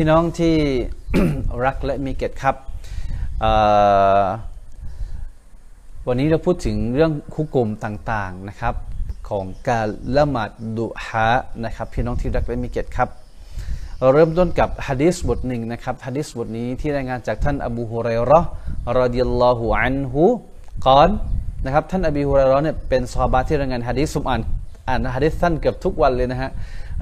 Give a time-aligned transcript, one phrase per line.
[0.00, 0.54] พี่น้องที่
[1.64, 2.56] รักและมีเกียรติครับ
[6.06, 8.74] วันนี้เราพูดถึงเรื่องคุกกลมต่างๆนะครับ
[9.28, 11.28] ของการละหมาดดุฮะ
[11.64, 13.08] นะครับ พี่น้องที่รักและมีเกียรติครับ
[13.98, 18.50] เราเริ่มต้นกับฮะดิษบทหนึ่งนะครับฮะดิษบทนี้ที่รายงานจากท่านอบูฮุไรเราะห์
[19.00, 20.24] รดิยัลลอฮุอันฮุ
[20.86, 21.10] กอน
[21.64, 24.40] นะครับท่านอบูฮุไรเราะห์เนี่ยเป็นซอฮาที่รายงานฮะดิษสุมอ่าน
[24.88, 26.50] อ่านฮะดิษสั้นเกือบทุกวันเลยนะฮะ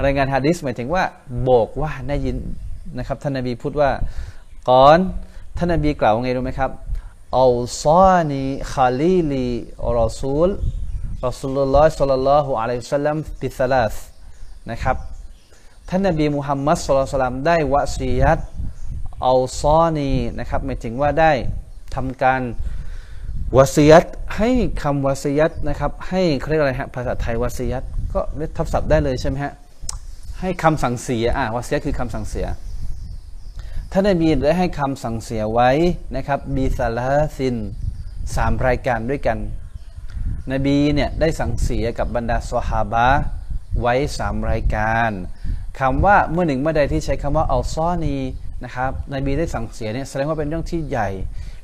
[0.05, 1.03] รายงานฮะดิษหมายถึงว่า
[1.49, 2.37] บอกว่าได้ยิน
[2.99, 3.91] นะครับท่านนบีพูดว่า
[4.71, 4.99] ก่อน
[5.57, 6.71] ท่านนบีกล่าวว่าไงรู้ไหมครับ
[7.41, 8.43] อัลซานี
[8.73, 9.47] คาลีลี
[9.87, 10.49] อรอซูล
[11.27, 13.95] รอซูลุลลอฮ์สัลลัลลอฮุอะลัยฮิสัลลัมบิสลาส
[14.71, 14.97] นะครับ
[15.89, 18.39] ท่านนบีมุฮัมมัดสุลตัลลัมได้วะซียัต
[19.23, 21.33] เอาซอนีนะครับหมายถึงว่าได้
[21.95, 22.43] ทำการ
[23.57, 24.05] วะซียัต
[24.37, 24.51] ให้
[24.83, 29.53] คำวะซียัตนะครับให้เขาเรียกอะไรฮะภาษาไทยวะซียัตก็เรียกทับศัพท์ได้เลยใช่ไหมฮะ
[30.41, 32.47] ให้คำสั่งเสียอะวะซียัตคือคำสั่งเสีย
[33.99, 35.71] ท่านนบีได้ให้คำสั่งเสียไว้
[36.17, 37.57] นะครับบีซาลาซิน
[38.35, 39.39] สามรายการด้วยกัน
[40.53, 43.09] นบีเนี่ยได้สั่งเสียกับบรรดาซอฮาบะ
[43.81, 45.11] ไว้สามรายการ
[45.81, 48.17] คำว่าเมื่อหนึ่งเมื่อใดที่ใช้คำว่าอัลซอนี
[48.65, 51.09] นะครับนบีได้สั่งเสียเนี่ยแสดงว่าเป็นเรื่องที่ใหญ่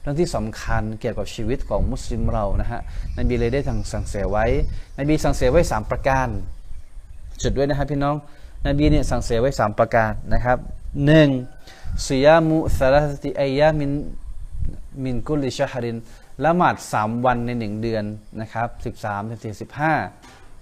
[0.03, 2.81] เรื่องที่สำคัญเกี่ยวกับชีวิตของมุสลิมเรานะฮะ
[3.19, 4.47] นบีเลยได้สั่งสั่งเสียไว้
[4.99, 6.29] นบีสั่งเสียไว้สามประการ
[7.43, 8.17] จุดด้วยนะครับพี่น้อง
[8.67, 10.59] นบีเนี่ยสั่งเสียไว้สามประการนะครับ
[11.07, 11.29] หนึ่ง
[12.07, 13.93] ซิยามุสลาสติอายามิน
[15.05, 15.97] มินกุลิชฮาริน
[16.45, 18.05] ละหมาดสามวันในหนึ่งเดือน
[18.41, 19.93] นะครับสิบสามสิบสี่สิบห้า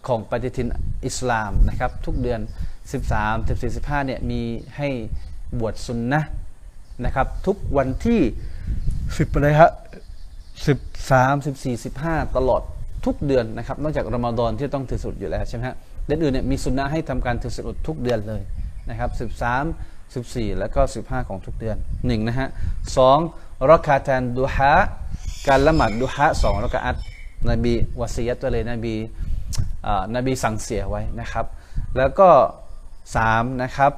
[0.07, 0.69] ของปฏิทิน
[1.07, 2.41] อิสลามนะครับทุกเดือน
[2.91, 4.41] 13 14 15เนี่ยมี
[4.77, 4.89] ให้
[5.59, 6.23] บวชสุนนะ
[7.05, 8.21] นะครับทุกวันที่
[8.79, 9.71] 10อะไรฮะ
[10.57, 12.63] 13 14 15ตลอด
[13.05, 18.43] ทุกเดือนนะครับนอกจากรอมฎอนที่ต้องถือสุดอยู่แล้วใช่ไหมฮะเดือนอื่นเนี่ยมีสุนนะให้ทำการถือสุดทุกเดือนเลย
[18.91, 22.49] นะครับ13 14 แล้วก็ 15 ของทุกเดือนหนึ่งนะฮะ
[22.97, 23.19] สอง
[23.71, 24.73] รักาแทนดูฮะ
[25.49, 26.97] การละหมาดดูฮะสองรักอัต
[27.51, 28.95] นบีวาซียัตตัวเลยนบี
[30.17, 31.47] นบีสั่งเสียไว้นะครับ
[31.97, 32.31] แล้วก็
[33.17, 33.93] สามนะครับ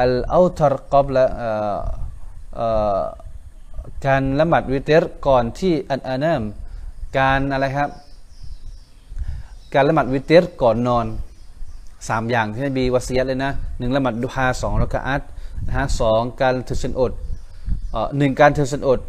[0.00, 1.26] อัลอัลตรกอบละ
[4.06, 6.42] การละหมาดวิเตรก่อนที่อันอานาม
[7.18, 7.90] การอะไรครับ
[9.74, 11.06] การละหมาดวิเตรก่อนนอน
[12.08, 15.22] สามอย่างที่นบีวาซียตเลยนะหนึ่งละหมาดดุฮาสองรักอัต
[15.66, 17.12] นะฮะสองการถือสินอด
[18.18, 19.00] หนึ่งการถือสินอด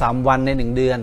[0.00, 1.00] สามวันในหนึ่งเดือน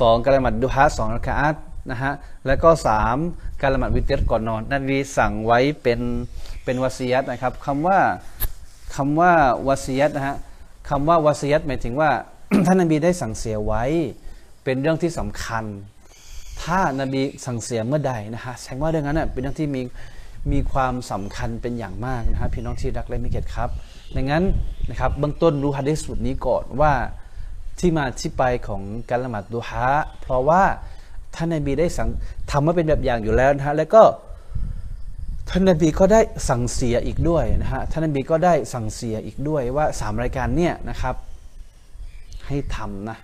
[0.00, 1.56] สองการละหมาดดุฮาสองรักอัต
[1.90, 2.12] นะฮะ
[2.46, 3.16] แล้วก็สาม
[3.60, 6.00] การละหมาดวิเตรก่อนนอนนบีสั่งไว้เป็น
[6.64, 7.98] เป็นวาซียตนะครับคำว่า
[8.96, 9.32] คำว่า
[9.66, 10.36] วาซียตนะฮะ
[10.88, 12.10] คำว่าวาซียตหมายถึงว่า
[12.66, 13.84] ท่านนบีได้สั่งเสียไว้
[14.64, 15.64] เป็นเรื่องที่สำคัญ
[16.62, 19.82] ถ้านบีสั่งเสียเมื่อใดนะฮะแสดงว่าเรื่องนั้นเป็นเรื่องที่มี
[20.52, 23.70] มีความสำคัญเป็นอย่างมากนะฮะพี่น้องที่รักและมีเกตครับ
[24.16, 24.44] ดังนั้น
[24.90, 26.92] นะครับเบื้องต้นรู้ฮะดิษบทนี้ก่อนว่า
[27.78, 29.88] ที่มาที่ไปของการละหมาดดูฮะ
[30.20, 30.62] เพราะว่า
[31.34, 32.08] ท่านนบีได้สั่ง
[32.50, 34.02] ทำมาเป็นแบบอย่างอยู่แล้วนะฮะแล้วก็
[35.50, 41.14] ท่านนบีก็ได้สั่งเสียอีกด้วยนะฮะท่านนบีก็ได้สั่งเสียอีกด้วยว่าสามรายการเนี่ยนะครับ
[42.46, 43.18] ให้ทำนะ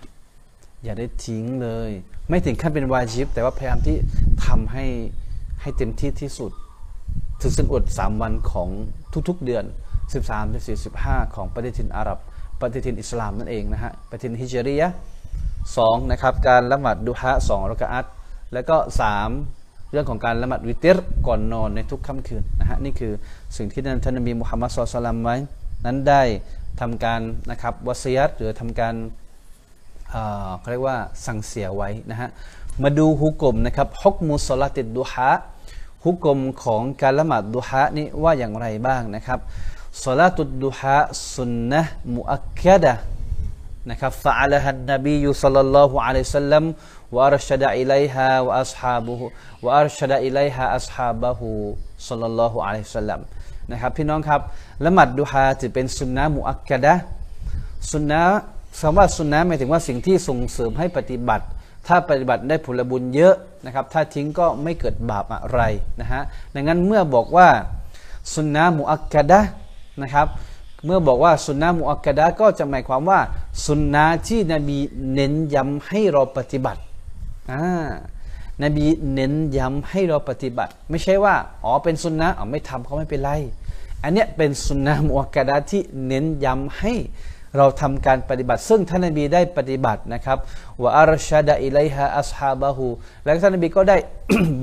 [0.85, 1.91] อย่าได้ทิ้งเลย
[2.29, 3.97] ไม่ถึงขั้นเป็นวาจิบแต่ว่าพยายามที่
[4.45, 4.85] ทำให้
[5.61, 6.51] ให้เต็มที่ที่สุด
[7.41, 8.69] ถือสินอดสามวันของ
[9.29, 9.65] ทุกๆเดือน
[10.13, 12.19] 13 14 15 ของปฏิทินอาหรับ
[12.59, 14.87] ปฏิทินอิสลามนั่นเองนะฮะ ปฏิทินฮิจรียะ
[15.77, 18.05] สองนะครับ การละหมาดดุฮะสองรักอัต
[18.53, 19.29] แล้วก็สาม
[19.91, 23.13] เรื่องของการละหมาดวิเตรก่อนนอนในทุกค่ำคืนนะฮะ นี่คือ
[23.57, 25.35] สิ่งที่ท่านนบีมุฮัมมัดสุลตัลลัมไว้
[25.85, 26.23] นั้นได้
[26.81, 27.21] ทำการ
[27.51, 28.95] นะครับวาสียัตหรือทำการ
[30.59, 32.29] เขาเรียกว่าสั่งเสียไว้นะฮะ
[32.83, 35.31] มาดูฮุกกลมนะครับฮกมุสลาติดดุฮะ
[36.05, 39.39] ฮุกกลมของการละหมาดดุฮะนี่ว่าอย่างไรบ้างนะครับ
[40.05, 40.97] สลาตุดดุฮะ
[41.35, 41.81] สุนนะ
[42.15, 42.93] มุอักยดะ
[43.89, 46.63] นะครับฟะอัลฮันนบียุสัลลัลลอฮุอะลัยฮิสัลลัม
[47.15, 49.25] วะอัรชดะอิลัฮะวะอัสฮาบุฮุ
[49.65, 51.49] วะอัรชดะอิลัฮะอัสฮาบะฮุ
[52.07, 53.19] สัลลัลลอฮุอะลัยฮิสัลลัม
[53.71, 54.41] นะครับพี่น้องครับ
[54.85, 56.93] ละหมาดดุฮะจะเป็นสุนนะมุอักยดะ
[57.91, 58.21] สุนนะ
[58.79, 61.45] คำว่าสุนนะหมายถึงว่าสิ่งที่ส่งเสริมให้ปฏิบัติ
[61.87, 63.35] ถ้าปฏิบัติได้ผลบุญเยอะ
[63.65, 65.61] นะครับ ถ้าทิ้งก็ไม่เกิดบาปอะไร
[66.01, 66.21] นะฮะ
[66.55, 67.47] ดังนั้นเมื่อบอกว่า
[68.33, 69.41] สุนนะมุอักกะดะ
[70.01, 70.27] นะครับ
[70.85, 73.19] เมื่อบอกว่าสุนนะมุอักกะดะก็จะหมายความว่า
[73.65, 74.77] สุนนะที่นบี
[75.13, 76.81] เน้นย้ำให้เราปฏิบัติ
[77.51, 77.63] อ่า
[78.63, 83.31] นบีเน้นย้ำให้เราปฏิบัติ ไม่ใช่ว่าอ๋อเป็นสุนนะอ๋อไม่ทำเขาไม่เป็นไร
[84.03, 86.93] อันเนี้ยเป็นสุนนะมุอักกะดะที่เน้นย้ำให้
[87.57, 90.37] เราทำการปฏิบัติ ซึ่งท่านนบีได้ปฏิบัตินะครับ
[90.81, 92.87] ว่าอารชาดะอิไลฮะอัสฮาบะฮู
[93.23, 93.97] และท่านนบีก็ได้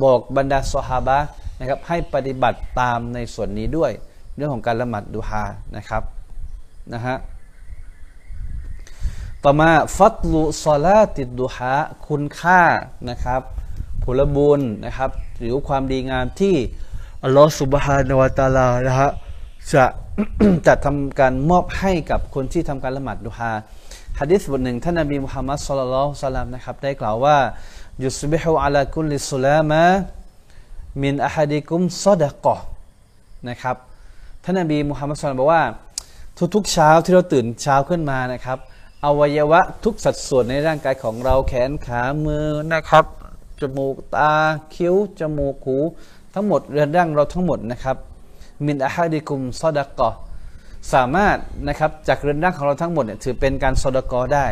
[0.04, 1.18] บอกบรรดาสฮาบะ
[1.60, 3.92] นะครับให้ปฏิบัติตามในส่วนนี้ด้วย
[4.36, 5.44] เรื่องของการละหมาดดูฮา
[5.76, 6.02] นะครับ
[6.94, 7.16] นะฮะ
[9.44, 11.72] ต่อมาฟัตลุซอลาติดดูฮา
[12.08, 12.62] คุณค่า
[13.10, 13.42] นะครับ
[14.04, 16.56] ผลบุญนะครับ หรือความดีงามที่
[17.24, 19.10] อัลลอฮฺสุบฮานาวะตาลานะฮะ
[19.70, 19.84] จะ
[20.66, 23.52] จะทำการมอบให้กับคนที่ทำการละหมาดดูฮา
[24.20, 25.98] ฮะดิษบทหนึ่งท่านนบีมุฮัมมัดสุลลัล
[26.28, 27.36] สลามนะครับได้กล่าวว่า
[28.04, 29.82] ยุสบิฮุอัลากุลิสุลามะ
[31.02, 32.56] มินอะฮัดิกุมซอดะกอ
[33.48, 33.76] นะครับ
[34.44, 35.64] ท่านนบีมุฮัมมัดสุลลัมบอกว่า
[36.54, 38.58] ทุกๆเช้าที่เราตื่นเช้าขึ้นมานะครับ
[39.04, 43.04] อวัยวะทุกสัดส่วนในร่างกายของเราแขนขามือนะครับ
[43.60, 44.32] จมูกตา
[44.74, 45.76] คิ้วจมูกหู
[46.34, 47.96] ทั้งหมดเรือนร่างเราทั้งหมดนะครับ
[48.66, 50.08] มินอะฮัดิกุมซอดะกอ
[50.92, 51.36] สามารถ
[51.68, 54.46] นะครับจากเรือนร่างของเราทั้งหมดเนี่ยถือเป็นการซอดะกอได้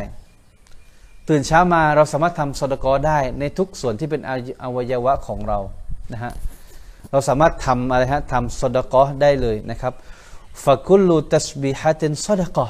[1.29, 4.23] ตื่นเช้ามาเราสามารถทำซอดะกอได้ในทุกส่วนที่เป็น
[4.62, 5.59] อวัยวะของเรา
[6.12, 6.33] นะฮะ
[7.11, 9.93] เราสามารถทำอะไรฮะทำซอดะกอได้เลยนะครับ
[10.65, 12.67] ฟะกุลูตัสบีฮะตินซอดะกอ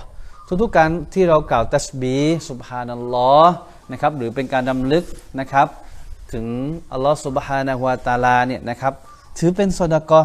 [0.62, 2.16] ทุกๆการที่เรากล่าวตัสบี
[2.48, 3.54] สุบฮานัลลอฮ์
[3.92, 5.04] นะครับหรือเป็นการรำลึก
[5.40, 5.68] นะครับ
[6.32, 6.46] ถึง
[6.92, 8.94] อัลลอฮ์สุบฮานะฮวาตาลาเนี่ยนะครับ
[9.38, 10.20] ถือเป็นซอดะกอ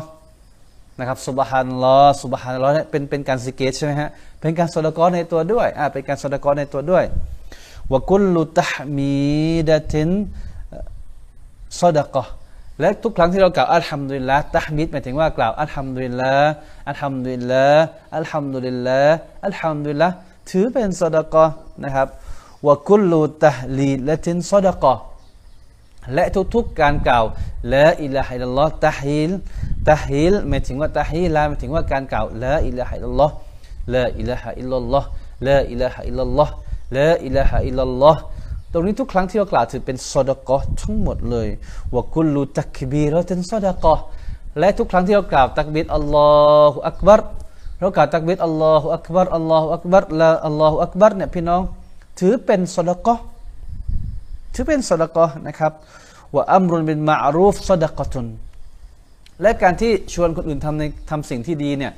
[1.00, 4.10] นะครับسبحان الله سبحان اللهเนี่ยเป็นเป็นการซิเกรใช่ไหมฮะ
[4.42, 7.04] เป็นการซอดะกอในตัวด้วยอ่าเป็นการซอดะกอในตัวด้วย
[7.94, 12.24] وكل تحميدة صدقة
[12.80, 16.34] และทุกครั้งที่เรากล่าวอัลฮัมดุลิลละตะฮมิดหมายถึงว่ากล่าวอัลฮัมดุลิลละ
[16.90, 17.66] อัลฮัมดุลิลละ
[18.16, 19.00] อัลฮัมดุลิลละ
[19.46, 20.10] อัลฮัมดุลิลละ
[20.50, 21.46] ถือเป็นซอดะกอ
[21.84, 22.08] นะครับ
[22.68, 24.94] وكل تهليلة صدقة
[26.14, 26.24] และ
[26.54, 27.26] ทุกๆการกล่าว
[27.74, 29.32] ละอิลาฮิลลอฮ์ตะฮิล
[29.90, 33.34] ตะฮิลหมายถึงว่าตะฮิลาหมายถึงว่าการกล่าวละอิลาฮิลลอฮ์
[33.94, 35.08] ละอิลาฮิลลอฮ์
[35.48, 36.54] ละอิลาฮิลลอฮ์
[36.98, 38.22] ละอิลาฮิลลอฮ์
[38.72, 41.48] ตรงนี้ทุกครั้งที่เรากล่าวถือเป็นซอดกอทั้งหมดเลย
[41.94, 43.94] ว่ากุลูตักบีเราเป็นซอดกอ
[44.60, 46.30] และทุกครั้งที่เรากล่าวตักบิดอัลลอ
[46.72, 47.22] ฮฺอักบัร
[47.80, 51.62] เรากล่าวตักบิดอัลลอฮฺอักบัรอัลลอฮฺอักบัรละอัลลอฮฺอักบัรเนี่ยพี่น้อง
[52.20, 53.14] ถือเป็นซอดกอ
[54.56, 55.72] ถือเป็นซอดกอนะครับ
[56.34, 58.28] ว่าอัมรุนเป็นมาอรูฟซอดกตุน
[59.42, 61.94] และการที่ชวนคนอื่นทำในทำสิ่งที่ดีเนี่ย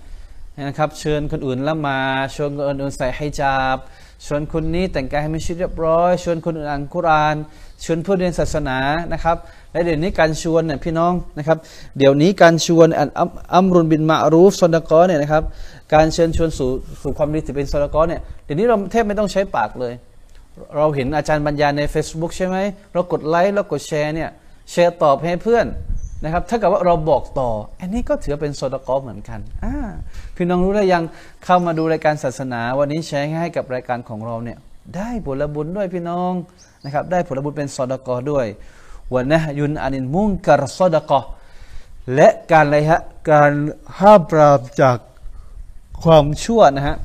[0.67, 1.97] นะครับเชิญคนอื่นละมา
[2.35, 3.77] ชวนคนอื่นใส่ให้จาบ
[4.25, 7.35] ชวนคนนี้แต่งกายให้มันชิดเรียบร้อย ชวนคนอื่นอ่านกุราน
[7.83, 8.77] ชวนเพื่อเรียนศาสนา
[9.13, 9.37] นะครับ
[9.71, 11.57] และเดี๋ยวนี้การชวนเนี่ยพี่น้องนะครับ
[11.97, 12.87] เดี๋ยวนี้การชวน
[13.53, 15.43] อัมรุนบินมารูฟซอนดกอเนี่ยนะครับ
[15.93, 16.69] การเชิญชวนสู่
[17.01, 19.93] สู่ความดีที่เป็นซอนดกอเนี่ยเดี๋ยวนี้เราแทบไม่ต้องใช้ปากเลย
[20.75, 22.57] เราเห็นอาจารย์บรรยายใน Facebook ใช่ไหม
[22.93, 24.29] เรากดไลค์เรากดแชร์เนี่ย
[24.71, 25.65] แชร์ตอบให้เพื่อน
[26.23, 27.49] นะครับถ้ากับว่าเราบอกต่อ
[27.81, 29.75] อันนี้ก็ถือเป็นโซดกอเหมือนกันอ่า
[30.35, 31.03] พี่น้องรู้ได้ยัง
[31.43, 34.57] เข้ามาดูรายการศาสนา วันนี้แชร์ให้กับรายการของเราเนี่ย
[34.95, 36.33] ได้ผลบุญด้วยพี่น้อง
[36.83, 38.45] นะครับได้ผลบุญเป็นโซดกอด้วย
[39.13, 41.19] วันนะยุนอานินมุ่งกรโซดกอ
[42.15, 43.01] และการอะไรฮะ
[43.31, 43.51] การ
[43.99, 44.97] ห้ามปรามจาก
[46.03, 46.97] ความชั่วนะฮะ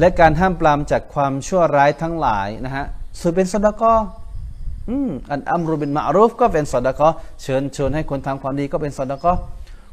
[0.00, 2.86] และการห้ามปรามจากความชั่วร้ายทั้งหลายนะฮะ
[3.18, 3.94] สือเป็นโซดกอ
[5.30, 7.08] อันอัมรุบินมารูฟก็เป็นสอดกอ
[7.42, 9.32] เชิญชวนให้คนทำความดีก็เป็นสอดกอ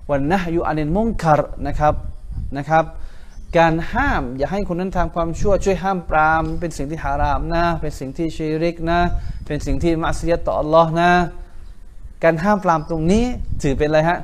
[0.09, 1.93] วันนะยูอันินมุงคารนะครับ
[2.57, 2.85] นะครับ
[3.57, 8.99] การห้ามอย่าให้คนนั้นทำความชั่วช่วยห้ามปราม เป็นสิ่งที่ฮารามนะ เป็นสิ่งที่ชีริกนะ
[9.45, 11.11] เป็นสิ่งที่มัสยิดต่ออัลลอฮ์นะ
[12.23, 13.25] การห้ามปรามตรงนี้
[13.61, 14.19] ถือเป็นอะไรฮะ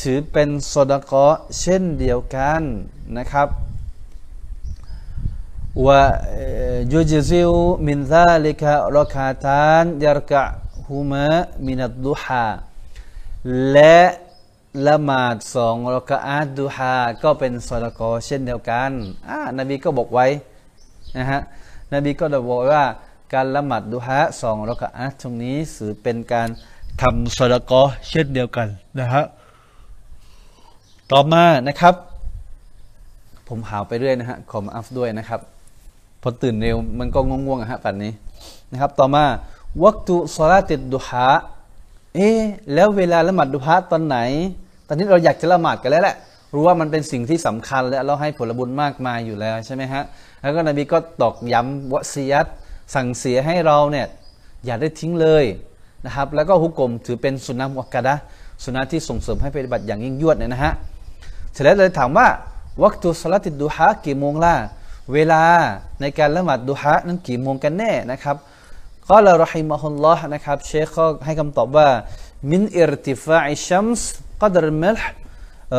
[0.00, 1.24] ถือเป็นสอดกอ
[1.60, 2.62] เช่นเดียวกัน
[3.18, 3.48] นะครับ
[5.85, 7.49] ويجزئ
[7.87, 8.63] من ذلك
[8.97, 11.27] ركعتان يركعهما
[11.67, 12.47] من الضحى
[13.71, 13.99] และ
[14.87, 18.91] ละหมาดสองรกอาดดูฮาก็เป็นสลกอเช่นเดียวกัน
[19.29, 20.27] อ่านบีก็บอกไว้
[21.17, 21.41] นะฮะ
[21.93, 22.83] นบีก็บอกว่า
[23.33, 26.49] การละหมาดดูฮาสองรกอาดตรงนี้สือเป็นการ
[27.01, 28.67] ทำสลกอเช่นเดียวกัน
[28.99, 29.23] นะฮะ
[31.11, 31.95] ต่อมานะครับ
[33.47, 35.41] ผมหาวไปเรื่อยนะฮะขอมาอัฟด้วยนะครับ
[36.22, 38.12] พอตื่นเร็วมันก็ง่วงๆอะฮะป่านนี้
[38.70, 39.24] นะครับ ต่อมา
[39.82, 41.28] วัตุสลาติดดุฮะ
[42.14, 42.28] เอ๊
[42.74, 44.18] แล้วเวลาละหมาดดุฮะตอนไหน
[44.86, 46.16] ตอนนี้เราอยากจะละหมาดกันแล้วแหละ
[46.54, 50.02] รู้ว่ามันเป็นสิ่งที่สำคัญและเราให้ผลบุญมากมายอยู่แล้วใช่ไหมฮะ
[50.42, 52.46] แล้วก็นบีก็ตอกย้ำวสียัต
[52.94, 54.06] สั่งเสียให้เราเนี่ย
[54.64, 55.44] อย่าได้ทิ้งเลย
[56.04, 58.14] นะครับ แล้วก็ฮุกกลมถือเป็นสุนัขวักกะดะ
[58.64, 60.72] สุนัขที่ส่งเสริมให้ปฏิบัติอย่างยิ่งยวดเนี่ยนะฮะ
[61.52, 62.26] เสร็จแล้วเลยถามว่า
[62.82, 64.54] วัตุสลาติดดุฮะกี่โมงล่ะ
[65.12, 65.44] เวลา
[66.00, 68.36] ในการละหมาดดูฮะนั้นกี่โมงกันแน่นะครับ
[69.08, 71.88] ก็ละรอฮิมะฮุลลอฮ์นะครับเชคก็ให้คำตอบว่า
[72.50, 74.08] มินอิรติฟาอิชัมส์
[74.42, 75.10] กัดรมลห์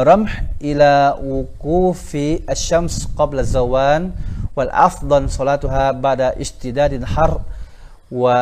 [0.10, 0.36] รัมห์
[0.68, 4.02] อิลาอูกูฟิอัชัมส์กับลซาวาน
[4.58, 7.42] วัลอัฟดันซอลาตุฮาบาดาอิสติดาดินฮาร์
[8.22, 8.38] วะ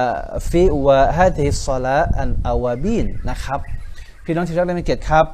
[0.50, 3.60] ฟีวะฮาติสลาอันอาวาบีนนะครับ
[4.26, 5.26] พี่น้องที่รักและมีเกียรติครับ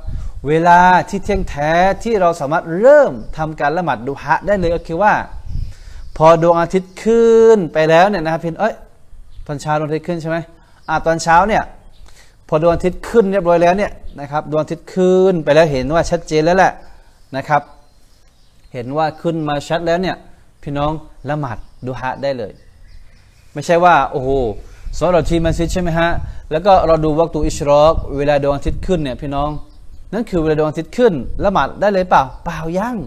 [0.48, 1.72] เวลาที่เที่ยงแท้
[2.04, 5.14] ที่เราสามารถเริ่มทำการละหมาดดูฮะได้เลยก็คือว่า
[6.18, 8.76] พอดวงอาทิตย์ขึ้นไปแล้วเนี่ยนะครับพี่เอ้ย
[9.48, 10.38] ตอนเช้าดวงอาทิตย์ขึ้นใช่ไหม
[10.90, 11.64] อ่าตอนเช้าเนี่ย
[12.48, 16.74] พอดวงอาทิตย์ขึ้นเรียบร้อยแล้วเนี่ยนะครับดวงอาทิตย์ขึ้นไปแล้วเห็นว่าชัดเจนแล้วแหละ
[17.36, 17.62] นะครับ
[18.74, 20.16] เห็นว่าขึ้นมาชัดแล้วเนี่ย
[20.64, 20.92] พี่น้อง
[21.30, 22.52] ละหมาดดูฮะได้เลย
[23.54, 24.30] ไม่ใช่ว่าโอ้โห
[24.98, 26.10] สอนเราทีมัสยิดใช่ไหมฮะ
[26.52, 29.50] แล้วก็เราดูวัตถุอิชรอกเวลาดวงอาทิตย์ขึ้นเนี่ยพี่น้อง
[30.14, 32.98] นั่นคือเวลาดวงอาทิตย์ขึ้นละหมาดได้เลยเปล่าเปล่ายั่ง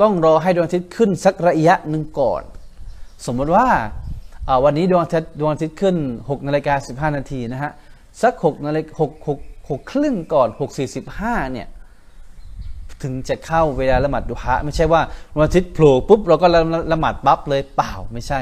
[0.00, 2.42] ต้องรอให้ดวงอาทิตย์ขึ้นสักระยะหนึ่งก่อน
[3.26, 3.66] สมมติว่า
[4.64, 6.74] วันนี้ดวงอาทิตย์ดวงอาทิตย์ขึ้น6นาฬิกา
[7.10, 7.72] 15 นาทีนะฮะ
[8.22, 10.68] สัก6นาฬิกา6 6 6ครึ่งก่อน 6
[11.10, 11.68] 45เนี่ย
[13.02, 16.60] ถึงจะเข้าเวลาละหมาดดุฮะไม่ใช่ว่าดวงอาทิตย์โผล่ปุ๊บเราก็ละ
[16.92, 18.40] ละหมาดปั๊บเลยเปล่าไม่ใช่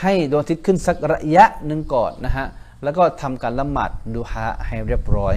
[0.00, 2.46] ให้ดวงอาทิตย์ขึ้นสักระยะหนึ่งก่อนนะฮะ
[2.82, 5.34] แล้วก็ทำการละหมาดดูฮะให้เรียบร้อย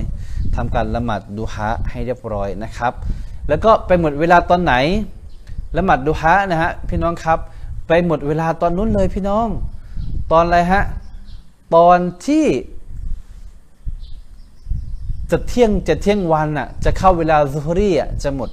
[0.56, 2.94] ทำการละหมาดดูฮะให้เรียบร้อยนะครับ
[3.50, 4.74] แล้วก็ไปหมดเวลาตอนไหน
[5.78, 7.40] ละหมาดดูฮะนะฮะพี่น้องครับ
[7.88, 9.48] ไปหมดเวลาตอนนู้นเลยพี่น้อง
[10.32, 10.84] ตอนอะไรฮะ
[11.76, 12.46] ตอนที่
[15.32, 18.50] จะเที่ยงจะเที่ยงวันอะจะเข้าเวลาซุฮรีอะจะหมด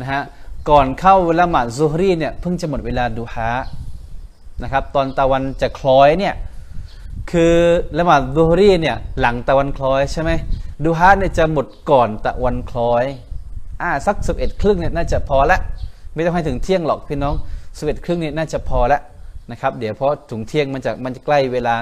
[0.00, 0.22] นะฮะ
[0.68, 3.50] ก่อนเข้าเวลาหมาดซุฮรีเนี่ยเพิ่งจะหมดเวลาดูฮะ
[4.62, 6.34] นะครับตอนตะวันจะคล้อยเนี่ย
[7.30, 7.54] คือ
[7.98, 10.30] ละหมาดดูฮรีเนี่ยหลังตะวันคล้อยใช่ไหม
[10.84, 13.04] ดูฮาเนี่ยจะหมดก่อนตะวันคล้อย
[13.82, 15.58] อ่าสักสิบเอ็ดครึ่งเนี่ยน่าจะพอละ
[16.14, 17.34] ไม่ต้องให้ถึงเที่ยงหรอกพี่น้อง
[17.78, 19.00] สเอ็ดครึ่งนี่น่าจะพอละ
[19.50, 21.74] นะครับ เดี๋ยวเพราะถึงเที่ยงมันจะมันจะใกล้เวลา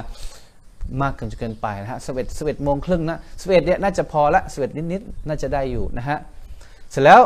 [1.03, 6.19] มากเกินจะเกินไปนะฮะสเอ็ดสเอ็ดโมงครึ่งนะสเอ็ดเนี่ยน่าจะพอละสิบเอ็ดนิดๆน่าจะได้อยู่นะฮะ
[6.91, 7.21] เสร็จแล้ว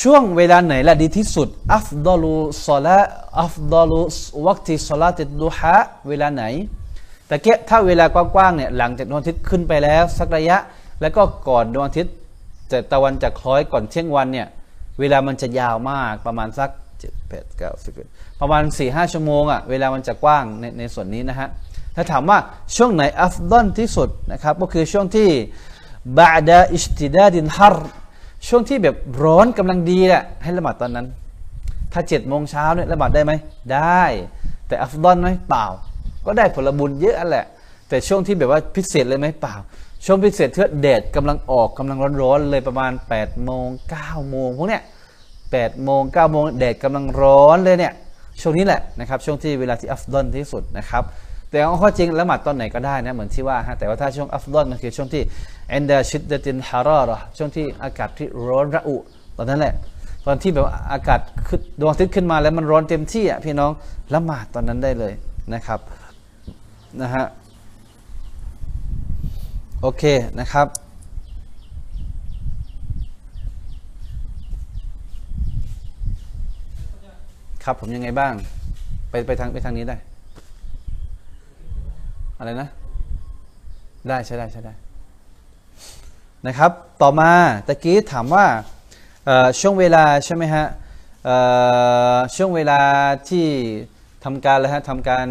[0.00, 2.36] ช่วงเวลาไหนละดีที่สุดอัฟดอลู
[2.66, 2.98] ซอละ
[3.40, 4.00] อัฟดอลู
[4.46, 5.76] วักติซอลาติดูฮะ
[6.08, 6.44] เวลาไหน
[7.26, 10.56] แต่เกะถ้าเวลากว้างๆเนี่ยหลังจากดวงอาทิตย์ขึ้นไปแล้ว สักระยะ
[11.00, 12.14] แล้วก็ก่อนดวงอาทิตย์
[12.70, 14.46] จะตะวันจะคล้อยก่อนเที่ยงวันเนี่ย
[15.00, 17.92] เวลามันจะยาวมากประมาณสักเจ็ดแปดเก้าสิบ
[18.40, 21.48] ประมาณ4ี่ห้าชั่วโมงอะ่ะเวลามันจะกว้างในในส่วนนี้นะฮะ
[21.96, 22.38] ถ้าถามว่า
[22.76, 25.28] ช่วงไหนอัฟดอนที่สุดนะครับก็คือช่วงที่
[26.18, 27.92] บาดาอิสติดาดินฮาร์
[28.48, 31.06] ช่วงที่แบบร้อนกำลังดีแหละให้ละหมาดตอนนั้น
[31.92, 33.32] ถ้าเจ็ดโมงเช้าเนี่ยละหมาดได้ไหม
[33.72, 34.02] ได้
[34.68, 35.66] แต่อัฟดอนไหมเปล่า
[36.26, 37.46] ก็ได้ผลบุญเยอะแหละ
[37.88, 39.54] แต่ช่วงที่แบบว่าพิเศษเลยไหมเปล่า
[40.04, 44.82] ช่วงพิเศษเทือแดดกำลังออกกำลังร้อนๆเลยประมาณ8ปดโมงเก้าโมงพวกเนี้ย
[45.52, 47.92] แปดโมงเก้าโมงแดดกำลังร้อนเลยเนี่ย
[48.40, 51.04] ช่วงนี้แหละนะครับช่วงที่เวลาที่อัฟดอนที่สุดนะครับ
[51.50, 55.22] แต่เอาข้อจริงละหมาดตอนไหนก็ได้นะเหมือนที่ว่าฮะแต่ว่าถ้าช่วงอัฟดอนมันคือช่วงที่
[55.70, 58.96] เอนเดชิดเดตินฮารอรช่วงที่อากาศที่ร้อนระอุ
[59.36, 59.74] ตอนนั้นแหละ
[60.26, 63.70] ตอนที่แบบอากาศขึ้นดวงอาทิตย์ขึ้นมาแล้วมันร้อนเต็มที่อะพี่น้อง
[64.14, 65.12] ละหมาดตอนนั้นได้เลย
[65.54, 65.80] นะครับ
[67.00, 67.24] นะฮะ
[69.82, 70.04] โอเค
[70.40, 70.66] นะครับ
[77.64, 78.34] ครับผมยังไงบ้าง
[79.10, 79.96] ไปไปทางไปทางนี้ได้
[82.38, 82.68] อะไรนะ
[84.08, 84.74] ได้ใช่ได้ใช่ได้
[86.46, 86.70] นะครับ
[87.02, 87.32] ต่อมา
[87.66, 88.46] ตะกี้ถามว่า
[89.60, 90.66] ช่วงเวลาใช่ไหมฮะ
[92.36, 92.80] ช่วงเวลา
[93.28, 93.46] ที่
[94.24, 95.26] ทำการแล้วฮะทำการ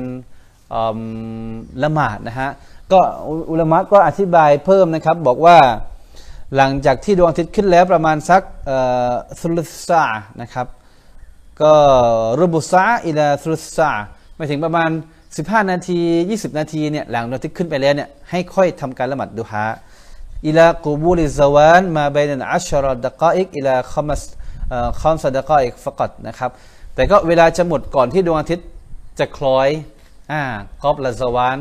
[1.84, 2.50] ละหมาดนะฮะ
[2.92, 3.00] ก็
[3.52, 5.58] อุลามะก็อธิบายเพิ่มนะครับบอกว่า
[6.56, 8.42] หลังจากที่ดวงอาทิตย์ขึ้นแล้วประมาณสัก
[9.42, 10.04] สุลซา
[10.42, 10.68] นะครับ
[11.62, 11.74] ก็
[12.42, 13.92] รบุซาอิลาสุลซา
[14.36, 14.90] ไม่ถึงประมาณ
[15.30, 16.00] 15 นาที
[16.30, 19.66] 20 นาทีเนี่ยหลังดวงอาทิตย์ขึ้นไปแล้วเนี่ยให้ค่อยทำการละหมาดดูฮา
[20.48, 24.22] อิลากูบูลิซาวานมาเบนอัชรอดดะกาอิกอิลาคอมัส
[25.02, 26.52] คอมสดะกาอิกฟกัดนะครับ
[26.96, 28.68] แต่ก็เวลาจะหมดก่อนที่ดวงอาทิตย์
[29.20, 29.70] จะคล้อย
[30.32, 30.42] อ่า
[30.84, 31.58] กอบละสวาน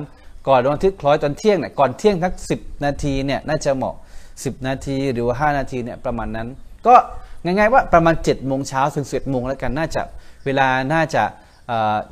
[0.48, 3.94] ก่อนดวงอาทิตย์คล้อยตอนเที่ยงเนี่ยก่อนเที่ยงทักสิบนาทีเนี่ยน่าจะเหมาะ
[4.44, 6.48] สิบนาทีหรือว่าห้านาทีเนี่ยประมาณนั้น
[6.86, 6.94] ก็
[7.44, 10.02] ง่ายๆว่าประมาณ7จ็ดโมงเช้าถึงสิบโมงแล้วกันน่าจะ
[10.44, 11.22] เวลาน่าจะ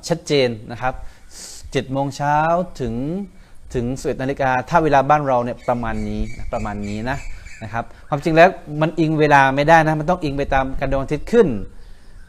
[0.08, 0.94] ชัดเจนนะครับ
[1.34, 2.36] 7จ็ดโมงเช้า
[2.80, 2.94] ถึง
[3.74, 6.20] ถึงสิบนาฬิกาถ้าเวลาบ้านเราเนี่ยประมาณนี้
[6.52, 7.18] ประมาณนี้นะ
[7.62, 8.48] นะครับความจริงแล้ว
[8.80, 11.48] มันอิงเวลาไม่ได้นะมันต้องอิงไปตามการดวงอาทิตย์ขึ้น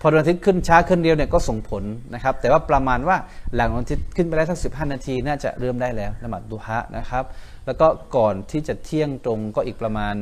[0.01, 3.17] พอดวงอาทิตย์ขึ้นช้าขึ้นเดียวเนี่ยก็ส่งผลนะครับ แต่ว่าประมาณว่า
[3.55, 7.23] หลังดวงอาทิตย์ขึ้นไปแล้วสักสิบห้านาทีน่าจะเริ่มได้แล้วละหมาดดูฮะนะครับ
[7.65, 10.15] แล้วก็ก่อนที่จะเที่ยงตรงก็อีกประมาณ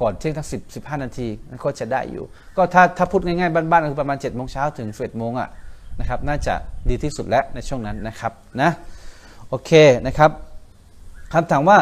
[0.00, 2.24] ก่อนเที่ยงทั้งสิบสิบห้านาทีนั่นก็จะได้อยู่
[2.56, 5.48] ก็ถ้าถ้าพูดง่ายๆ บ้านๆก็คือประมาณ7จ็ดโมงเช้าถึงสิบเอ็ดโมงอะ
[6.00, 6.54] นะครับน่าจะ
[6.88, 8.70] ดีที่สุดแล้วในช่วงนั้นนะครับนะ
[9.48, 9.70] โอเค
[10.06, 10.30] นะครับ
[11.32, 11.78] คำถามว่า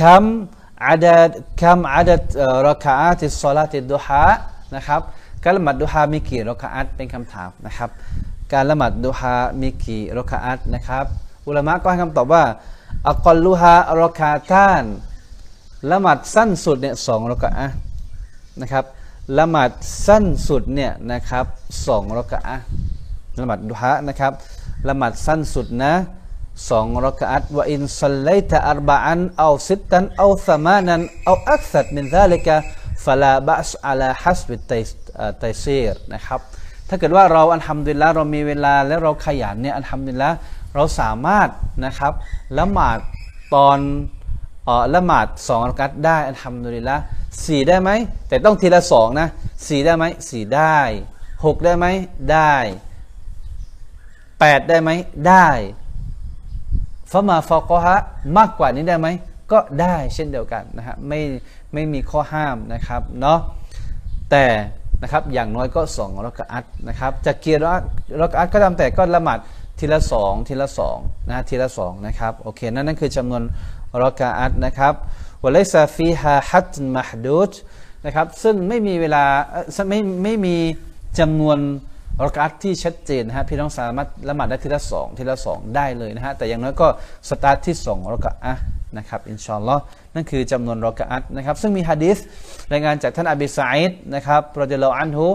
[0.00, 1.30] คำอาดัด
[1.62, 2.22] คำอาดัด
[2.66, 4.24] รักาติสลาติดูฮะ
[4.76, 5.00] นะครับ
[5.44, 7.90] การละหมาดดุฮามีกี่รกอัตเป็นคำถามนะครับ
[8.52, 11.04] การละหมาดดุฮามีกี่รกอัตนะครับ
[11.46, 12.44] อุลามะก็ให้คำตอบว่า
[13.10, 14.84] อักลลุฮารกาตาน
[15.90, 17.66] ละหมาดสั้นสุดเนี่ยสองรากะอะ
[18.60, 18.84] นะครับ
[19.38, 19.70] ละหมาด
[20.06, 21.46] สั้นสุดเนี่ยนะครับ
[21.86, 22.56] สองรากะอะ
[23.40, 24.32] ละหมาดดุฮะนะครับ
[24.88, 25.92] ละหมาดสั้นสุดนะ
[26.70, 32.54] สองรากะอัตว่าอินสัลไลตะอัรบะอันเอาสิบตันเอาสมานันเอาอักษัดมินซาลิกะ
[33.04, 34.74] ฟลาบะสอัลาฮัสบิต
[35.38, 36.40] ไตซีรนะครับ
[36.88, 40.34] ถ้าเกิดว่าเราอันทำดีแล้วเรามีเวลาและเราขยันเนี่ยอันทำดีแล้ว
[40.74, 41.48] เราสามารถ
[41.86, 42.12] นะครับ
[42.58, 42.98] ละหมาด
[43.54, 43.78] ตอน
[44.66, 46.90] ออละหมาดสองรักัดได้อันทำดุลิล
[47.44, 47.90] สี่ได้ไหม
[48.28, 49.28] แต่ต้องทีละสองนะ
[49.66, 50.78] สี่ได้ไหมสี่ได้
[51.44, 51.86] หกได้ไหม
[52.32, 52.54] ได้
[54.40, 54.90] แปดได้ไหม
[55.28, 55.48] ได้
[57.10, 57.96] ฟามาฟอกฮะ
[58.38, 59.08] มากกว่านี้ได้ไหม
[59.52, 61.20] ก็ได้เช่นเดียวกันนะฮะไม่
[61.72, 63.38] ไม่มีข้อห้ามนะครับเนาะ
[64.30, 64.44] แต่
[65.02, 67.62] นะครับอย่างน้อยก็สองรักอัตนะครับจะเกียร์
[68.22, 69.38] รักอัตก็ตามแต่ก็ละหมาด
[69.78, 73.42] ทีละสองทีละสองนะทีละสองนะครับโอเคนั่นนั่นคือจำนวน
[74.02, 74.94] รักอัตนะครับ
[75.44, 77.52] วะเลซาฟีฮาฮัตมหดูด
[78.04, 79.24] นะครับซึ่งไม่มีเวลา
[79.90, 80.56] ไม่ไม่มี
[81.18, 81.58] จำนวน
[82.24, 86.88] รักอัตที่ชัดเจนนะฮะพี่น้องสามารถละหมาดได้ทีละสองทีละสองได้เลยนะฮะแต่อย่างน้อยก็
[87.28, 88.58] สตาร์ทที่สองรักอัต
[88.96, 89.76] นะครับอินชาอนลลอ
[90.18, 92.18] นั่นคือจำนวนรอกะอัตนะครับซึ่งมีฮะดิษ
[92.72, 95.26] รายงานจากท่านอบีสัยด์นะครับรดิลลอันฮุ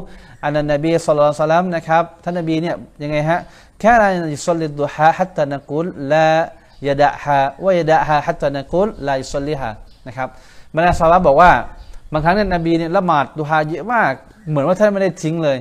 [0.43, 3.39] อันนบีสุลต่านนะครับท่านนบีเนี่ยยังไงฮะ
[3.79, 6.27] แค่เรายุสลิดุฮะฮัตตานักุลลา
[6.87, 9.69] ยดะฮะว่ายดะฮะฮัตตานักุลลายุสลิฮะ
[10.07, 10.27] นะครับ
[10.75, 11.51] บรรดาสาวบอกว่า
[12.13, 14.13] บางครั้งเนี่ยนบีเนี่ยละหมาดดุฮาเยอะมาก
[14.49, 15.57] เหมือนว่าท่านไม่ได้ทิ้งเลย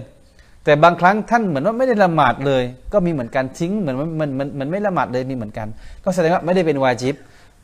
[0.65, 2.63] แต่บางครั้งท่านเหมือนว่าไม่ได้ละหมาดเลย
[2.93, 5.67] ก็มีเหมือนกันทิ้งเหมือนมันมันมันไม่ละหมาดเลยมีเหมือนกัน
[6.05, 7.15] ก็แสดงว่าไม่ได้เป็นวาจิบ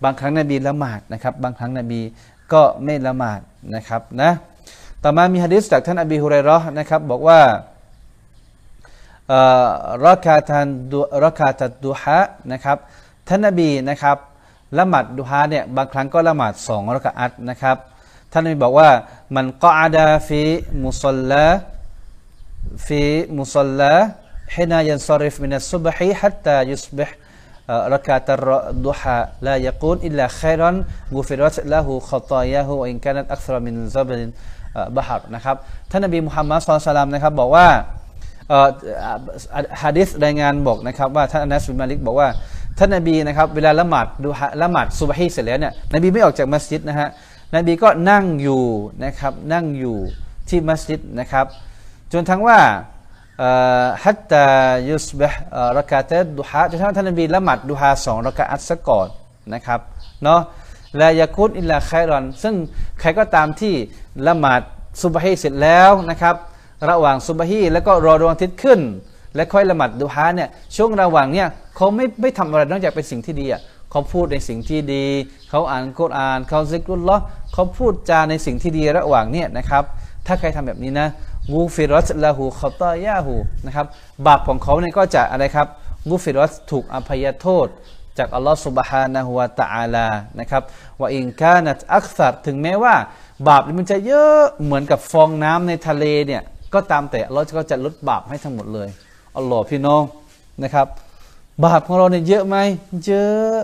[0.05, 2.00] บางครั้งนบีละหมาดนะครับ บางครั้งนบี
[2.52, 3.40] ก็ไม่ละหมาด
[3.75, 4.31] นะครับนะ
[5.02, 7.40] ต่อมามีฮะดิษจากท่านอบีฮุเรรอนะครับบอกว่า
[10.07, 10.67] รักาตัน
[11.25, 12.19] รักาตัดดุฮะ
[12.52, 12.76] นะครับ
[13.28, 14.17] ท่านนบีนะครับ
[14.78, 17.76] ละหมาดดุฮะเนี่ยบางครั้งก็ละหมาดสองรักอัตนะครับ
[18.33, 18.90] ท่านนบีบอกว่า
[19.37, 20.43] มันก็อาดาฟี
[20.85, 21.47] มุสลลา
[22.87, 23.02] ฟี
[23.38, 24.00] มุสลลัฟ
[24.50, 27.08] เพน่าเย็นซอริฟเมื่อศุบะฮี حت ายศุบะ
[27.95, 28.49] รักาตร
[28.87, 30.76] ดุฮาลายกูนอิลลาไครอน
[31.15, 34.31] กูฟิรัตละหูขอตอยะหูอินกานัตอักษรมินซาบิน
[34.97, 35.57] บาฮับนะครับ
[35.91, 37.67] ท่านนบีมุฮัมมัดสุลตัลามนะครับบอกว่า
[39.83, 42.28] ฮะดิษรายงานบอกนะครับว่าท่านอนัสบินมาลิกบอกว่า
[42.78, 44.28] ท่านนบีนะครับเวลาละหมาดดู
[44.63, 47.09] ละหมาดซุบฮีเสร็จแล้วเนี่ยนบีไม่ออกจากมัสยิดนะฮะ
[47.57, 48.63] นบีก็นั่งอยู่
[49.04, 49.97] นะครับนั่งอยู่
[50.49, 51.47] ที่มัสยิดนะครับ
[52.13, 52.59] จนทั้งว่า
[54.04, 54.46] ฮัตตา
[54.88, 55.30] ยุสเบะ
[55.78, 59.08] รักาเตดุฮาจนท่านนบีละหมาดดุฮาสองรักาอัตซะก่อน
[59.54, 59.80] นะครับ
[60.24, 60.40] เนาะ
[60.96, 62.54] และยาคุตอิลลาไครอน ซึ่ง
[63.00, 63.74] ใครก็ตามที่
[64.26, 64.60] ละหมาด
[65.02, 66.34] ซุบฮีเสร็จแล้วนะครับ
[66.88, 68.80] ระหว่างซุบฮีแล้วก็รอดวงอาทิตย์ขึ้น
[69.34, 75.04] และค่อยละหมาดดุฮาเนี่ยช่วงระหว่างเนี่ยเขาไม่ไม่ทำอะไรนอกจากเป็นสิ่งที่ดีอะเขาพูดในสิ่งที่ดี
[75.50, 77.16] เขาอ่านกุรอาน เขาซิกรุลลอ
[77.52, 79.84] เขาพูดจาในสิ่งที่ดีระหว่างเนี่ยนะครับ
[80.26, 81.08] ถ้าใครทำแบบนี้นะ
[81.52, 83.34] กูฟิรัสละหูขตายาหู
[83.67, 83.87] นะครับ
[84.26, 85.67] บาปของเขาเนี่ยก็จะอะไรครับ
[86.08, 87.69] กูฟิรัสถูกอภัยโทษ
[88.19, 90.08] จากอัลลอฮฺสุบฮานะฮุวาตะอาลา
[90.41, 90.63] นะครับ
[91.00, 92.95] ว่าอิงกานัตอักษรถึงแม้ว่า
[93.49, 96.43] บาปมันจะเยอะเหมือนกับฟองน้ำในทะเลเนี่ย
[96.75, 98.89] ก็ตามแต่เราก็จะลดบาปให้ทั้งหมดเลย
[99.37, 100.02] อัลลอฮ์พี่น้อง
[100.63, 100.87] นะครับ
[101.65, 102.56] บาปของเราเนี่ยเยอะไหม
[103.06, 103.56] เยอะ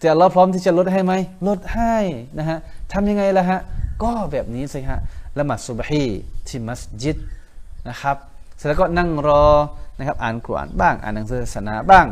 [0.00, 1.12] แต่เราพร้อมที่จะลดให้ไหม
[1.48, 1.96] ลดให้
[2.38, 2.58] นะฮะ
[2.92, 3.60] ทำยังไงล่ะฮะ
[4.02, 5.00] ก็แบบนี้สิฮะ
[5.38, 6.04] ละหมาดสุบฮี
[6.46, 7.16] ที่มัสยิด
[7.88, 8.16] นะครับ
[8.56, 9.44] เสร็จแล้วก็นั่งรอ
[9.98, 12.06] นะครับอ่านกุรอานบ้างอ่านหนังสือศาสนาบ้าง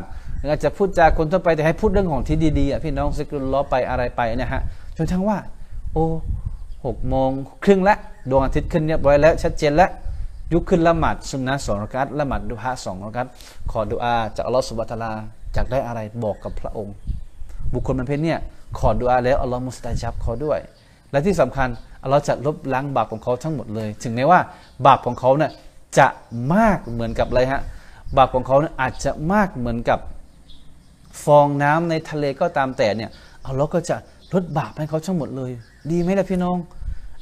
[0.50, 4.62] อาจจะพูดจาคนทั่วไปแต่ให้พูดเรื่องของที่ดีๆอะพี่น้องซิกรุลล้อไปอะไรไปเนี่ยฮะ
[4.96, 5.38] จนทั้งว่า
[5.92, 6.06] โอ้
[6.84, 7.30] หกโมง
[7.64, 7.96] ครึ่งละ
[8.30, 9.90] ดวงอาทิตย์ขึ้นเรียบร้อยแล้วชัดเจนแล้ว
[10.52, 13.26] ยุคขึ้นละหมาดสุนนะสองรักัตละหมาดดุฮะสองรักัต
[13.70, 15.12] ขอดุอาจากอัลลอฮฺสุบะตาลา
[15.56, 16.94] จากได้อะไรบอกกับพระองค์
[17.74, 18.38] บุคคลมันเพศเนี่ย
[18.78, 20.58] ขอดุอาแล้วอัลลอฮฺมุสตาจับขอด้วย
[21.14, 21.68] และที่สำคัญ
[22.10, 24.40] เราจะลบล้างบาปของเขาทั้งหมดเลย ถึงแม้ว่า
[24.86, 25.52] บาปของเขาเนี่ย
[25.98, 26.06] จะ
[26.54, 27.62] มากเหมือนกับอะไรฮะ
[28.16, 29.98] บาปของเขาเนี่ยอาจจะมากเหมือนกับ
[31.24, 33.10] ฟองน้ำในทะเลก็ตามแต่เนี่ย
[33.42, 33.96] เอาเราก็จะ
[34.34, 35.50] ลดบาปให้เขาทั้งหมดเลย
[35.90, 36.56] ดีไหมล่ะพี่น้อง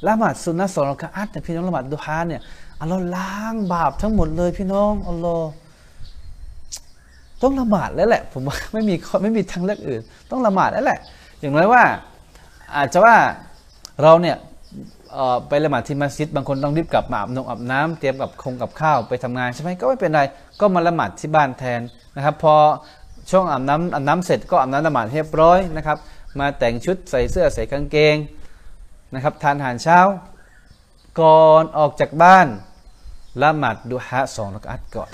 [0.07, 2.41] ละหมาดสุนนะสองรากอัตเนี่พี่น้องละหมาดดุฮาเนี่ย
[2.75, 5.49] เอาเราล้างบาปทั้งหมดเลยพี่น้องอัลลอฮ์
[7.41, 10.01] ต้องละหมาดแล้วแหละ ผมว่าไม่มีไม่มีทางเลือกอื่น
[10.31, 10.99] ต้องละหมาดแล้วแหละ
[11.39, 11.83] อย่างน้อยว่า
[12.75, 13.15] อาจจะว่า
[14.01, 14.37] เราเนี่ย
[15.47, 20.21] ไปละหมาดที่มัสยิดบางคนต้องรีบกลับมาอาบนงอาบน้ำเตรียมกับคงกับข้าวไปทำงานใช่ไหมก็ไม่เป็นไร
[20.59, 21.81] ก็มาละหมาดที่บ้านแทน
[22.15, 22.55] นะครับพอ
[23.29, 25.97] ช่วงอาบน้ำอาบน้ำเสร็จก็อาบน้ำละหมาดเรียบร้อยนะครับ
[26.39, 28.15] มาแต่งชุดใส่เสื้อใส่กางเกง
[29.13, 29.99] นะครับทานอาหารเช้า
[31.19, 32.47] ก่อนออกจากบ้าน
[33.41, 35.11] ละหมาดดูฮะสองรักอัตก่อน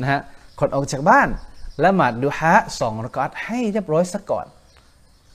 [0.00, 0.20] นะฮะ
[0.58, 1.28] ก่อนออกจากบ้าน
[1.84, 4.46] ละหมาดดูฮะสองรักอัตให้เรียบร้อยซะก่อน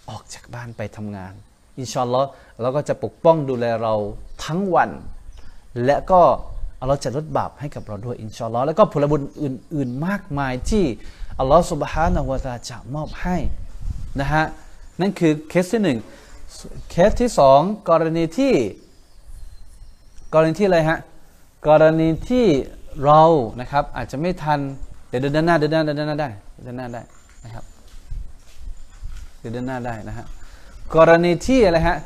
[0.10, 1.34] ออกจากบ้านไปทำงาน
[1.80, 2.28] อินชาอัลลอฮ์
[2.62, 3.94] เราก็จะปกป้องดูแลเรา
[4.46, 4.90] ทั้งวัน
[5.86, 6.22] และก็
[6.88, 10.86] เราจะลดบาปให้กับเราด้วยอินชาอัลลอฮ์แล้วก็ผลบุญอื่น ๆ มากมายที่
[11.40, 13.38] อัลลอฮ์สุบฮานะฮูวะตาจะมอบให้
[14.20, 14.44] นะฮะ
[15.02, 15.98] นั่นคือเคสที่หนึ่ง
[16.90, 17.60] เคสที่สอง
[17.90, 18.54] กรณีที่
[20.34, 21.00] กรณีที่อะไรฮะ
[21.68, 22.46] กรณีที่
[23.04, 23.24] เรา
[23.60, 24.60] นะครับอาจจะไม่ทัน
[25.08, 26.30] เดี๋ยวเดินหน้าเดินหน้าเดินหน้าได้
[26.63, 27.02] เดินหน้าได้
[27.46, 27.63] นะครับ
[29.40, 30.26] เดินหน้าได้นะฮะ
[30.95, 31.97] กรณีที่อะไรฮะ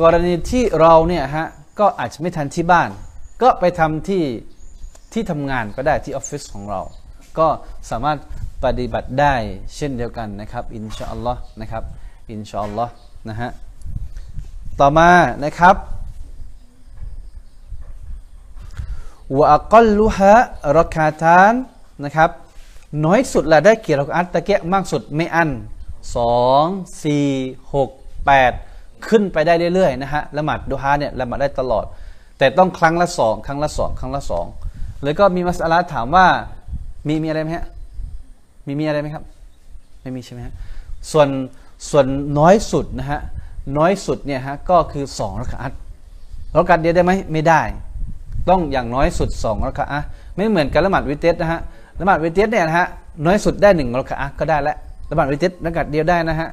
[0.00, 1.46] กรณีที่เราเนี่ยฮะ
[1.78, 2.88] ก็อาจจะไม่ทันที่บ้าน
[3.42, 4.22] ก็ไปทำที่
[5.12, 6.80] ที่ทำงานก็ได้ที่ออฟฟิศของเรา
[7.38, 7.48] ก็
[7.90, 8.18] สามารถ
[8.64, 9.34] ปฏิบัติได้
[9.76, 11.82] เช่นเดียวกันนะครับอินชาอัลลอฮ์นะครับ
[12.30, 12.92] อินชาอัลลอฮ์
[13.28, 13.50] นะฮะ
[14.80, 15.10] ต่อมา
[15.44, 15.76] นะครับ
[19.38, 20.34] วะอักลุฮะ
[20.78, 21.52] รักาทาน
[22.04, 22.30] นะครับ
[23.04, 25.50] น้อยสุดละได้กี่รักอัตตะเกียมากสุดไม่อัน
[26.16, 26.64] สอง
[27.04, 27.26] สี่
[27.74, 27.90] หก
[28.28, 28.52] แปด
[29.08, 31.84] ขึ้นไปได้เรื่อยๆนะฮะละหมาดดูฮาเนี่ยละหมาดได้ตลอด
[32.38, 34.46] แต่ต้องครั้งละสองครั้งละสองครั้งละสอง
[35.04, 36.26] แล้วก็มีมัสอาถามว่า
[37.08, 37.66] มีมีอะไรไหมฮะ
[38.66, 39.24] มีมีอะไรไหมครับ
[40.02, 40.54] ไม่มีใช่ไหมฮะ
[41.10, 41.28] ส่วน
[41.90, 42.06] ส่วน
[42.38, 43.20] น้อยสุดนะฮะ
[43.78, 45.72] น้อยสุดเนี่ยฮะก็คือสองรักอัต
[46.56, 47.62] รักอัตเดียวได้ไหมไม่ได้
[48.48, 50.00] ต้องอย่างน้อยสุดสองรักอะ
[50.36, 51.60] ไม่เหมือนกับละหมาดวิเตสนะฮะ
[52.00, 52.86] ละหมาดวิเตสเนี่ยนะฮะ
[53.26, 54.76] น้อยสุดได้หนึ่งรักอะก็ได้แล้ว
[55.10, 56.48] ละหมาดวิเตสรักอัตเดียวได้นะฮะ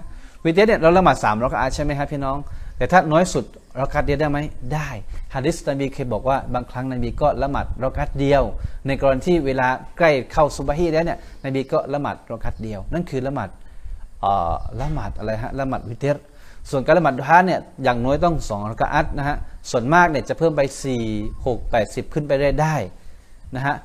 [0.46, 2.38] วิเตสเนี่ยเราละหมาดสามรักอะใช่ไหมครับพี่น้อง
[2.78, 3.46] แต่ถ้าน้อยสุด
[3.80, 4.40] รักอัตเดียวได้ไหม
[4.74, 4.90] ได้
[5.34, 8.44] ฮะดิษนบีเคยบอกว่าบางครั้งนบีก็ละหมาดรักอัตเดียว
[8.88, 13.50] ในกรณีที่เวลาใกล้เข้าซุบฮีแล้วเนี่ยนบีก็ละหมาดรักอัตเดียว นั่นคือละหมาด
[14.82, 16.18] ละหมาดอะไรฮะละหมาดวิเตส
[16.70, 19.38] ส่วนการละหมาดดุฮาเนี่ยอย่างน้อยต้องสองรักอัตนะฮะ
[19.72, 20.62] ส่วนมากเนี่ยจะเพิ่มไป
[21.04, 22.76] 4 6 8 10 ขึ้นไปได้ได้
[23.56, 23.76] นะฮะ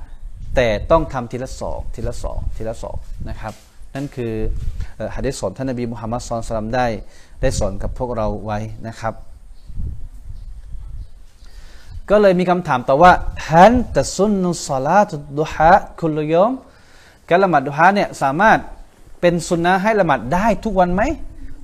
[0.55, 2.97] แต่ต้องทำทีละสองทีละสองทีละสอง
[3.29, 3.53] นะครับ
[3.95, 4.33] นั่นคือ
[5.15, 6.87] ฮะดิษสอนท่านนบีมุฮัมมัดสุลตัมได้
[7.41, 9.13] ได้สอนกับพวกเราไว้นะครับ
[12.09, 13.11] ก็เลยมีคำถามต่อว่า
[13.49, 16.51] ฮันตะซุนนุสลาตุดุฮะคุลยม
[17.29, 18.59] การละหมาดดุฮาเนี่ยสามารถ
[19.21, 21.01] เป็นสุนนะให้ละหมาดได้ทุกวันไหม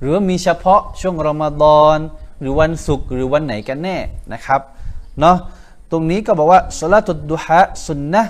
[0.00, 1.98] หรือมีเฉพาะช่วงรอมฎอน
[2.40, 3.96] หรือวันศุกร์หรือวันไหนกันแน่
[4.32, 4.60] นะครับ
[5.20, 5.36] เนาะ
[5.90, 8.22] ตรงนี้ก็บอกว่าสละตุดดุฮะสุนนะ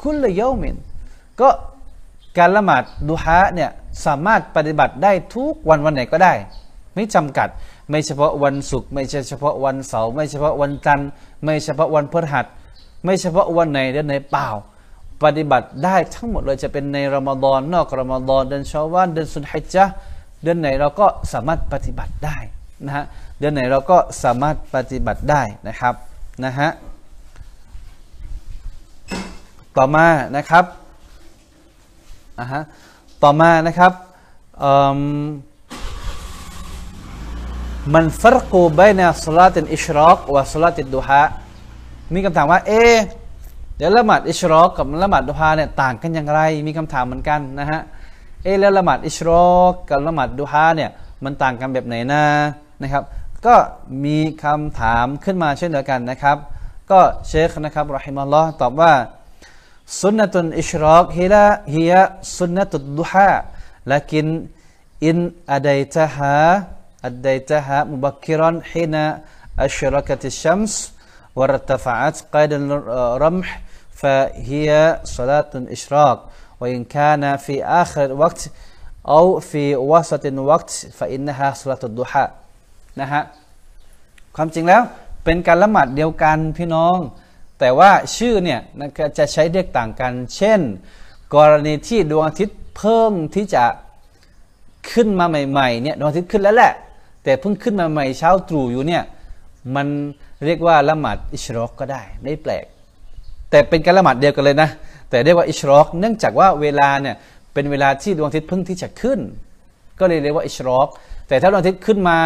[0.00, 0.76] คุลยอมิน
[1.40, 1.48] ก็
[2.38, 3.70] การละหมาดดุฮะเนี่ย
[4.06, 6.32] สามารถปฏิบัติได้ทุกวันวันไหนก็ได้
[6.94, 7.48] ไม่จำกัด
[7.90, 11.08] ไม่เฉพาะวันศุกร์ไม่ใช่เฉพาะวันเสาร์ไม่เฉพาะวันจันทร์
[11.44, 12.46] ไม่เฉพาะวันพฤหัส
[13.04, 14.48] ไม่เฉพาะวันไหนเดือนไหนเปล่า
[15.24, 19.94] ปฏิบัติได้ทั้งหมดเลยจะเป็นในรอมฎอนนอกรอมฎอนเดือนชาวานเดือนสุนฮิจจ์
[20.42, 22.36] เดือนไหนเราก็สามารถปฏิบัติได้
[22.86, 23.04] นะฮะ
[23.38, 25.94] เดือนไหนเราก็สามารถปฏิบัติได้นะครับ
[26.44, 26.68] นะฮะ
[29.76, 30.64] ต่อมานะครับ
[32.40, 32.62] อะฮะ
[33.22, 33.92] ต่อมานะครับ
[37.94, 41.22] มันฟรกูบในสลาตินอิชรอกวะสลาตินดูฮะ
[42.14, 42.72] มีคำถามว่าเอ
[43.76, 47.80] เดี๋ยวละหมาดอิชรอกกับละหมาดดูฮาเนี่ยต่างกันอย่างไร มีคำถามเหมือนกันนะฮะ
[48.42, 50.90] เอแล้วละหมาดอิชรอกกับละหมาดดูฮาเนี่ย
[51.24, 52.22] มันต่างกันแบบไหนนะ
[52.82, 53.02] นะครับ
[53.46, 53.54] ก็
[54.04, 56.36] มีคำถามขึ้นมาเช่นเดียวกันนะครับ
[56.90, 58.92] ก็เชคนะครับرحمه اللهตอบว่า
[60.01, 62.03] สุนนะตุนอิชรอกฮิละฮิยะ
[62.37, 63.31] สุนนะตุดดูฮา
[63.91, 64.47] لكن
[65.03, 66.67] إن أديتها
[67.05, 68.95] أديتها مبكرا حين
[69.59, 70.73] أشركت الشمس
[71.35, 76.17] وارتفعت قيد الرمح فهي صلاة إشراق
[76.59, 78.49] وإن كان في آخر الوقت
[79.07, 82.27] أو في وسط الوقت فإنها صلاة الضحى
[83.01, 83.23] นะฮะ
[84.35, 84.81] ความจริงแล้ว
[85.23, 86.97] เป็นการละหมาดเดียวกันพี่น้อง
[87.58, 88.60] แต่ว่าชื่อเนี่ย
[89.18, 90.60] จะใช้เรียกต่างกัน เช่น
[91.34, 93.64] กรณีที่ดวงอาทิตย์เพิ่งที่จะ
[94.90, 96.72] ขึ้นมาใหม่ๆเนี่ยดวงอาทิตย์ขึ้นแล้วแหละ
[97.24, 99.02] แต่เพิ่งขึ้นมาใหม่เช้าตรู่อยู่เนี่ย
[99.74, 99.86] มัน
[100.44, 102.64] เรียกว่าละหมาดอิชรอกก็ได้ไม่แปลก
[103.50, 104.70] แต่เป็นการละหมาดเดียวกันเลยนะ
[105.10, 107.16] แต่เรียกว่าอิชรอกเนื่องจากว่าเวลาเนี่ย
[107.52, 109.20] เป็นเวลาที่ดวงอาทิตย์เพิ่งที่จะขึ้น
[109.98, 110.88] ก็เลยเรียกว่าอิชรอก
[111.28, 112.18] แต่ถ้าดวงอาทิตย์ขึ้นมา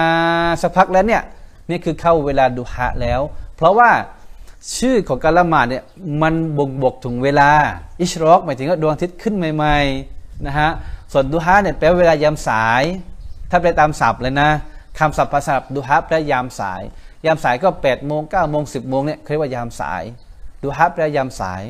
[0.62, 1.22] สักพักแล้วเนี่ย
[1.70, 3.20] นี่คือเข้าเวลาดูฮะแล้ว
[3.56, 3.90] เพราะว่า
[4.74, 5.84] ชื่อของการละหมาดเนี่ย
[6.22, 7.50] มันบ่งบอกถึงเวลา
[8.00, 10.70] อิชรอกหมายถึงว่าดวงอาทิตย์ขึ้นใหม่ๆนะฮะ
[11.12, 12.82] ส่วนดูฮะเนี่ยแปลว่าเวลายามสาย
[13.50, 14.50] ถ้าไปตามศัพท์เลยนะ
[14.98, 16.82] คำศัพท์ภาษาดูฮะแปลยามสาย
[17.26, 20.02] ยามสายก็8ปดโมงเก้าโมงสิบโมงเนี่ยเรียกว่ายามสาย
[20.62, 21.62] ดูฮะแปลยามสาย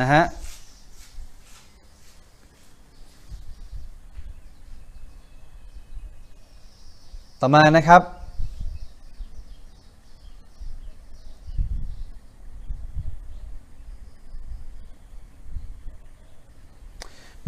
[0.00, 0.22] นะฮะ
[7.40, 8.19] ต่อมานะครับ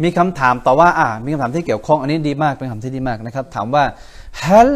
[0.01, 3.83] มีคำถามต่อว่าอ่ามีคำถามที่เกี่ยวข้องอันนี้ดีมากเป็นคำที่ดีมากนะครับ ถามว่า
[4.45, 4.69] هل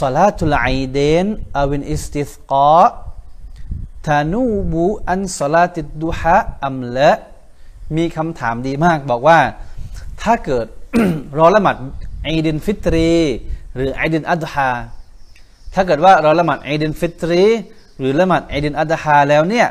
[0.00, 1.24] صلاة العيدين
[1.58, 7.12] أو الاستسقاء تنوب عن صلاة الضحى أم لا
[7.96, 9.38] มีคำถามดีมากบอกว่า
[10.22, 10.66] ถ้าเกิด
[11.38, 11.76] รอละหมาด
[12.26, 13.12] อีดินฟิตรี
[13.74, 14.70] หรือไอดินอัดฮา
[15.74, 17.44] ถ้าเกิดว่าเราละหมาดไอดินฟิตรี
[17.98, 19.68] หรือละหมาดไอดินอัดฮาแล้วเนี่ย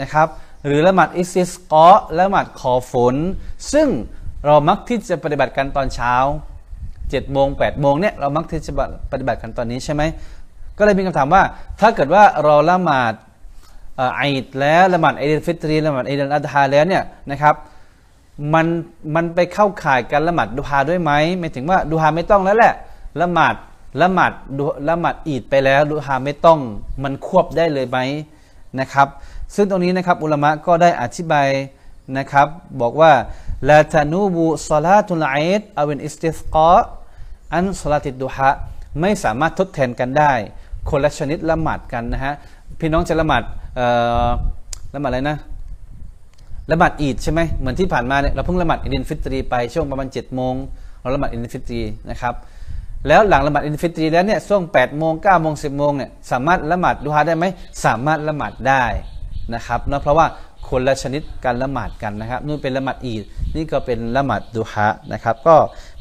[0.00, 0.28] นะครับ
[0.66, 3.16] หรือละหมาดอิสติสกอละหมาดขอฝน
[3.72, 3.88] ซึ่ง
[4.46, 6.14] เรามักที่จะปฏิบัติกันตอนเช้า
[6.68, 8.72] 7จ็ดโมงแปดโมงเนี่ยเรามักที่จะ
[9.12, 10.02] ปฏิบัติกันตอนนี้ใช่ไหม
[10.78, 11.42] ก็เลยมีคำถามว่า
[11.80, 13.14] ถ้าเกิดว่าเราละหมาด
[14.16, 17.54] ไอดแล้วละหมาดไอดินฟิตรีละหมาดไอดินอัดฮาแล้วเนี่ยนะครับ
[18.54, 18.66] มัน
[19.14, 22.74] มันไปเข้าข่ายการละหมาดดูฮาด้วยไหมไม่ถึงว่าดูฮาไม่ต้องแล้วแหละ
[23.20, 23.54] ละหมาด
[24.00, 24.32] ละหมาด
[24.88, 26.58] ละหมาดอีดไปแล้วดูฮาไม่ต้อง
[27.02, 27.98] มันควบได้เลยไหม
[28.80, 29.08] นะครับ
[29.54, 31.48] ซึ่งตรงนี้นะครับอุลามะก็ได้อธิบาย
[32.18, 32.46] นะครับ
[32.80, 33.10] บอกว่า
[33.68, 38.50] لا تنوب صلاة العيد أو الاستسقاء عن صلاة الضحى
[39.00, 40.32] ไม่สามารถทดแทนกันได้
[40.88, 42.34] คนละชนิดละหมาดกันนะฮะ
[42.78, 43.42] พี่น้องจะละหมาด
[44.94, 45.36] ละหมาดอะไรนะ
[46.70, 50.54] ละหมาดอีดใช่ไหมเหมือนที่ผ่านมาเนี่ยเราเพิ่งละหมาดอินฟิตรีไปช่วงประมาณ7จ็ดโมง
[51.00, 52.34] เราละหมาดอินฟิตรีนะครับ
[53.06, 57.44] แล้วหลังละหมาดอินฟิตรีแล้วเนี่ยช่วง8ปดโมงเก้าโมงสิบโมงเนี่ยสามารถละหมาดดูฮาได้ไหม
[57.84, 58.84] สามารถละหมาดได้
[59.54, 60.26] นะครับเนาะเพราะว่า
[60.70, 63.22] คนละชนิดการละหมาดกันนะครับนู่นเป็นละหมาดอีด
[63.54, 65.56] นี่ก็เป็นละหมาดดูฮะนะครับ ก็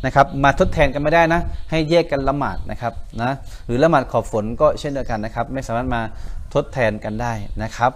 [0.05, 3.31] นะครับมาทดแทนกันไม่ได้นะ ให้แยกกันละหมาดนะครับนะ
[3.65, 6.01] หรือละหมาดขอบฝนก็เช่นเดียวกันนะครับ ไม่สามารถมา
[6.53, 7.91] ทดแทนกันได้นะครับ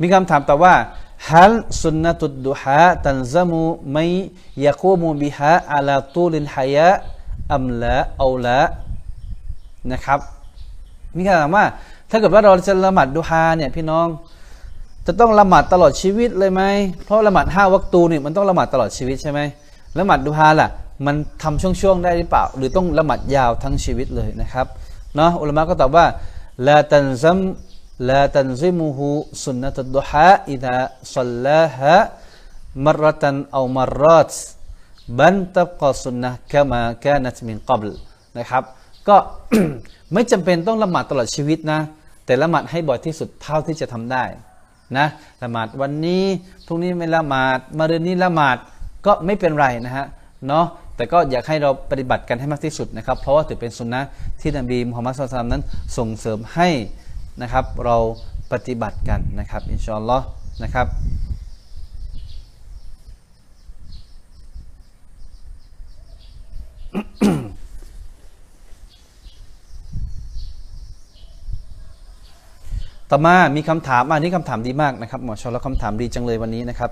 [0.00, 0.74] มีคำถามต่อว่า
[1.28, 4.04] ฮัลสุนนตุดดุฮะตันซามูไม่
[4.64, 6.88] ยาคูมูบิฮะอาลาตูลินฮายะ
[7.54, 8.60] อัมละเอาละ
[9.92, 10.20] นะครับ
[11.16, 11.64] มีคำถามว่า
[12.10, 14.06] ถ้าเกิดว่าเราจะละหมาดดูฮาเนี่ยพี่น้อง
[15.06, 16.62] จะต้องละหมาดตลอดชีวิตเลยไหม
[17.04, 19.40] เพราะละหมาดห้าวัตูเนี่ยมันต้องละหมาดตลอดชีวิตใช่ไหม
[19.98, 20.68] ละหมาดดูฮาล่ะ
[21.06, 24.66] มันทำช่วงๆได้หรือเปล่า หรือต้องละหมาดยาวทั้งชีวิตเลยนะครับ
[25.16, 26.06] เนาะอุลามะก็ตอบว่า
[26.68, 27.38] ละตันซัม
[28.08, 29.08] ละตันซิมูฮู
[29.44, 30.76] สุนนะตุดูฮาอิดะ
[31.14, 31.96] ซัลลาฮะ
[32.84, 34.32] มรตันเอามรรต
[35.18, 37.88] บันตับกอสุนนะกามากานัตมินกับล
[38.38, 38.64] นะครับ
[39.08, 39.16] ก็
[40.12, 41.80] ไม่จำเป็นต้องละหมาดตลอดชีวิตนะ
[42.26, 44.24] แต่ละหมาดให้บ่อยที่สุดเท่าที่จะทำได้
[44.98, 45.06] นะ
[45.42, 46.24] ละหมาดวันนี้
[46.66, 48.56] พรุ่งนี้ไม่ละหมาดมาเรืนนี้ละหมาด
[49.06, 50.06] ก็ไม่เป็นไรนะฮะ
[50.46, 50.66] เนาะ
[50.96, 54.00] แต่ก็อยากให้เราปฏิบัติกันให้มากที่สุดนะครับ เพราะว่าถือเป็นสุนนะ
[54.40, 55.62] ที่นบีมุฮัมมัดสุลตัมนั้น
[55.96, 56.68] ส่งเสริมให้
[57.42, 57.96] นะครับ เรา
[58.52, 60.26] ปฏิบัติกันนะครับ อินชาอัลลอฮ์
[60.62, 60.86] นะครับ
[73.10, 76.90] ต่อมามีคำถามอันนี้คำถามดีมากนะครับหมอชอลคำถามดีจังเลยวันนี้นะครับ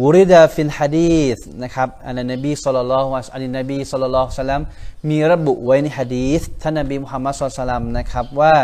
[0.00, 4.62] ورد في الحديثนะครับعن النبي صلى الله عن النبي صلى الله عليه وسلم
[5.08, 8.54] มีระบุไว้ในฮะดีสท่านนบีมุฮัมมัดสุลลัมนะครับว่า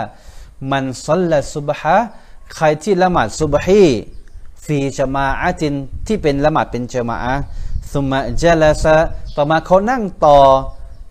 [0.73, 1.97] من صلى الصبح
[2.55, 3.85] ใครที่ละหมาดซุบฮี
[4.65, 5.75] في جماعة
[6.07, 7.35] ที่เป็นละหมาดเป็นจมาอะ
[7.93, 8.97] ثم جلس
[9.37, 10.39] ต่อมาเขานั่งต่อ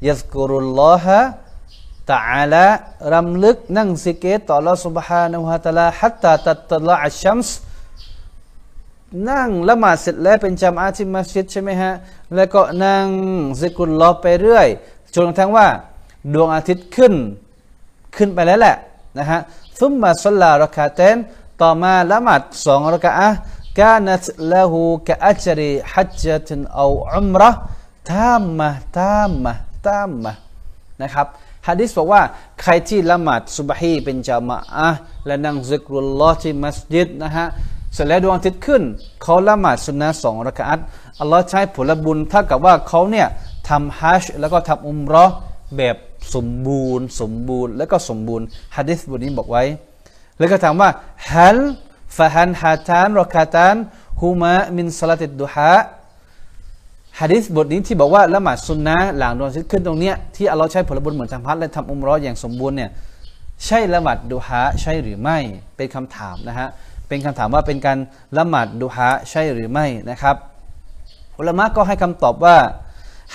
[0.07, 2.65] يذكر الله تعالى
[3.13, 7.55] รำลึกนั่งสิเกตต่อละสุบฮานุฮะตะลาฮัตตาตัตลาอัชัมส์
[9.29, 11.91] นั่งละหมาดเสร็จแล้วเป็นจำอาที่มัสยิดใช่ไหมฮะ
[12.35, 13.05] แล้วก็นั่ง
[13.59, 14.67] สิกุลลอไปเรื่อย
[15.15, 15.67] จนกระทั่งว่า
[16.33, 17.13] ดวงอาทิตย์ขึ้น
[18.15, 18.75] ขึ้นไปแล้วแหละ
[19.17, 19.39] นะฮะ
[19.79, 21.17] ซุมมาสลาระคาเตน
[21.61, 23.29] ต่อมาละหมาดสองระกะอะ
[23.79, 27.59] กานัตละหูกะอัจรีฮัจจัตินเอาอุมรห์
[28.11, 28.69] ตามมา
[28.99, 29.53] ตามมา
[29.87, 30.33] ตามมา
[31.01, 31.27] นะครับ
[31.67, 32.21] ฮะดิษบอกว่า
[32.61, 34.89] ใครที่ละหมาดสุบฮีเป็นจามะอะ
[35.25, 37.45] และนั่งซิกรุลลอฮ์ที่มัสยิดนะฮะ
[37.93, 38.81] เสร็จแล้วดวงอาทิตย์ขึ้น
[39.21, 40.79] เขาละหมาดสุนนะสองรักอัต
[41.19, 43.27] อัลลอฮ์ใช้ผลบุญเท่ากับว่าเขาเนี่ย
[43.69, 45.25] ทำฮัจแล้วก็ทำอุมรอ
[45.77, 45.95] แบบ
[46.35, 48.45] สมบูรณ์ สมบูรณ์ แล้วก็สมบูรณ์
[48.75, 49.63] ฮะดิษบทนี้บอกไว้
[50.37, 50.89] แล้วก็ถามว่า
[51.31, 51.59] ฮัล
[52.17, 53.75] ฟะฮันฮาตานรอกาตาน
[54.21, 55.73] ฮูมามินสลาติดดุฮะ
[57.19, 62.89] ฮะดิษบทนี้ที่บอกว่าละหมาดซุนนะหลังดวงอาทิตขึ้นตรงเนี้ยที่อัลลอฮ์ใช้ผลบุญเหมือนทำพัดและทำอุมร้อยอย่างสมบูรณ์เนี่ย
[63.65, 65.37] ใช่ละหมาดดูฮะใช่หรือไม่
[65.75, 66.67] เป็นคำถามนะฮะ
[67.07, 67.97] เป็นคำถามว่าเป็นการ
[68.37, 70.35] ละหมาดดูฮะใช่หรือไม่นะครับ
[71.39, 72.57] อุลามะก็ให้คำตอบว่า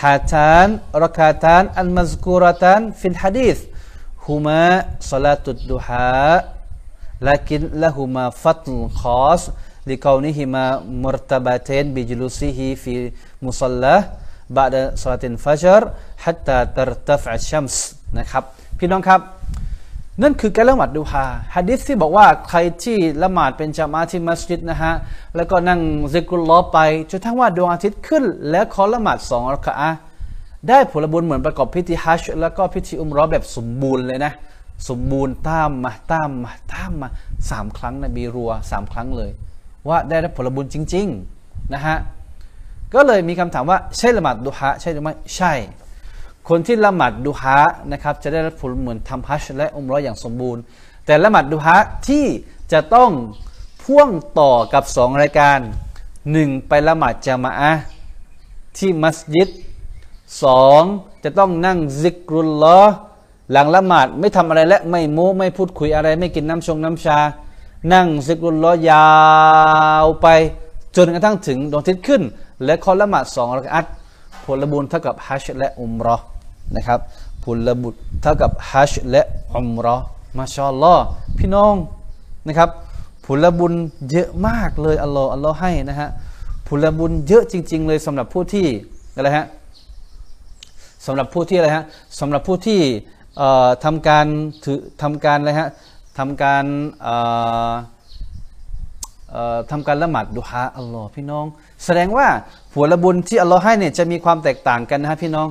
[0.03, 12.67] هاتان الركعتان المذكورتان في الحديث هما صلاة الضحى لكن لهما فضل خاص لكونهما مرتبطتين بجلوسه
[12.67, 18.44] في مصلاه بعدะครับ
[18.78, 19.20] พี่น้องครับ
[20.22, 24.92] นั่นคือการละหมาดดูฮาฮะดิษที่บอกว่าใครที่ละหมาดเป็นจามาที่มัสยิดนะฮะ
[25.37, 25.80] แล้วก็นั่ง
[26.12, 26.78] ซิกุลลอไป
[27.11, 29.90] จนทั้งว่าดวงอาทิตย์ขึ้น แล้วขอละหมาดสองรักอะ
[30.68, 34.33] ได้ผลบุญเหมือนประกอบพิธีฮัจญ์แล้วก็พิธีอุมรอแบบสมบูรณ์เลยนะ
[34.88, 37.09] สมบูรณ์ตามมาตามมาตามมา
[37.50, 39.30] สามครั้งนะบีรัวสามครั้งเลย
[39.88, 41.07] ว่าได้รับผลบุญจริง
[41.40, 41.96] ๆ นะฮะ
[42.94, 45.52] ก็เลยมีคำถามว่าใช่ละหมาดดุฮะใช่หรือไม่ใช่
[46.48, 47.59] คนที่ละหมาดดุฮะ
[47.92, 50.62] นะครับจะได้รับผลเหมือนทำฮัจและอุมรออย่างสมบูรณ์
[51.07, 51.76] แต่ละหมาดดุฮะ
[52.09, 52.24] ที่
[52.72, 53.11] จะต้อง
[53.83, 55.59] พ่วงต่อกับสองรายการ
[56.33, 57.72] หนึ่งไปละหมาดจามะอะ
[58.78, 59.48] ที่มัสยิด
[60.42, 60.83] สอง
[61.24, 62.80] จะต้องนั่งซิกรุลลอ
[63.52, 67.18] หลังละหมาดไม่ทำอะไรและไม่โม้ไม่พูดคุยอะไร ไม่กินน้ำชงน้ำชา
[67.92, 69.07] นั่งซิกรุลลอยา
[70.02, 70.26] วไป
[70.96, 72.22] จนกระทั่งถึงดวงอาทิตย์ขึ้น
[72.64, 73.87] และคอละหมาดสองรักอัต
[74.45, 76.17] ผลบุญเท่ากับฮัจและอุมรอ
[76.77, 77.01] นะครับ
[77.45, 79.23] ผลบุญเท่ากับฮัจและ
[79.55, 79.97] อุมรอ
[80.38, 81.05] มาชาอัลลอฮ์
[81.38, 81.75] พี่น้อง
[82.47, 82.71] นะครับ
[83.27, 83.73] ผลบุญ
[84.11, 86.09] เยอะมากเลยอัลลอฮ์อัลลอฮ์ให้นะฮะ
[86.69, 88.67] ผลบุญเยอะจริง ๆ เลยสำหรับผู้ที่
[89.14, 89.47] อะไรฮะ
[91.07, 91.85] สำหรับผู้ที่อะไรฮะ
[92.21, 92.81] สำหรับผู้ที่
[93.85, 94.27] ทำการ
[94.64, 95.69] ถือทำการอะไรฮะ
[96.19, 96.64] ทำการ
[99.71, 101.47] ทำการละหมาดดุฮาอัลลอฮ์พี่น้อง
[101.85, 102.29] แสดงว่า
[102.75, 105.49] ผลบุญที่อัลลอฮ์ให้เนี่ยจะมีความแตกต่างกันนะฮะพี่น้อง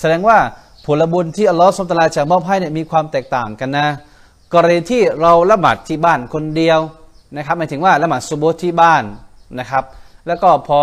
[0.00, 0.38] แสดงว่า
[0.86, 3.86] ผลบุญที่อัลลอฮ์สมตลาจะมอบให้เนี่ยมีความแตกต่างกันนะ
[4.54, 6.78] กรณีที่เราละหมาดที่บ้านคนเดียว
[7.36, 9.04] นะครับหมายถึงว่าละหมาดซุโบที่บ้าน
[9.58, 9.84] นะครับ
[10.26, 10.80] แล้วก็พอ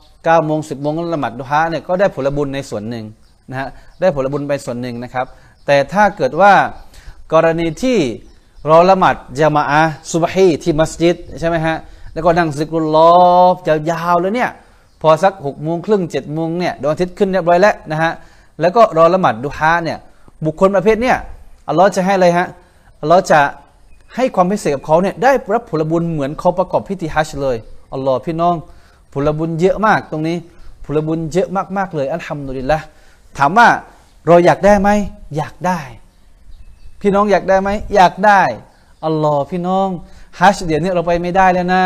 [0.00, 3.04] 9โมง10โมงละหมาดดุฮาเนี่ยก็ได้ผลบุญในส่วนหนึ่ง
[3.50, 3.68] นะฮะ
[4.00, 5.26] ได้ผลบุญไปส่วนหนึ่งนะครับ
[5.66, 6.52] แต่ถ้าเกิดว่า
[7.32, 7.98] กรณีที่
[8.66, 11.76] เราละหมาดจามะอะซุบฮีที่มัสยิดใช่ไหมฮะ
[12.12, 13.12] แล้วก็นั่งซิกรุลลอ
[13.52, 13.54] บ
[13.90, 14.50] ยาวๆเลยเนี่ย
[15.00, 18.12] พอสักหกโมงครึ่งเจ็ดโมงเนี่ยดวงอาทิตย์ขึ้นเรียบร้อยแล้วนะฮะ
[18.60, 19.98] แล้วก็รอละหมาดดุฮาเนี่ย
[20.44, 21.16] บุคคลประเภทเนี่ย
[21.68, 22.46] อัลลอฮ์จะให้อะไรฮะ
[23.00, 23.40] อัลลอฮ์จะ
[24.16, 27.56] ให้ความพิเศษกับเขาเนี่ยได้รับผลบุญเหมือนเขาประกอบพิธีฮัจญ์เลย
[27.92, 28.54] อัลลอฮ์พี่น้อง
[29.12, 30.36] ผลบุญเยอะมากตรงนี้
[30.84, 32.78] ผลบุญเยอะมากๆเลยอัลฮัมดุลิลละ
[33.38, 33.68] ถามว่า
[34.26, 34.88] เราอยากได้ไหม
[35.36, 35.80] อยากได้
[37.00, 38.42] พี่น้องอยากได้ไหมอยากได้
[39.04, 39.88] อัลลอฮ์พี่น้อง
[40.38, 41.82] ฮัจเดี๋ยวนี้เราไปไม่ได้แล้วนะ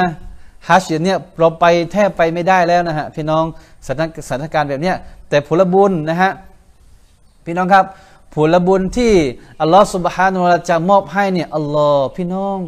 [0.69, 3.45] ฮัจเดี๋ยวนี้เราไปแทบไปไม่ได้แล้วนะฮะพี่น้อง
[3.87, 4.93] สถานสถานการณ์แบบนี้
[5.29, 6.31] แต่ผลบุญนะฮะ
[7.45, 7.85] พี่น้องครับ
[8.35, 9.13] ผลบุญที่
[9.61, 12.59] อัลลอฮ์สุบฮานุลจะมอบให้เนี่ยอัลลอฮ์พี่น้อง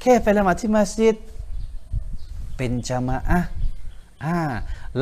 [0.00, 1.16] แค่ไปละหมาดที่มัสยิด
[2.56, 3.40] เป็นจามะอะ
[4.24, 4.36] อ่า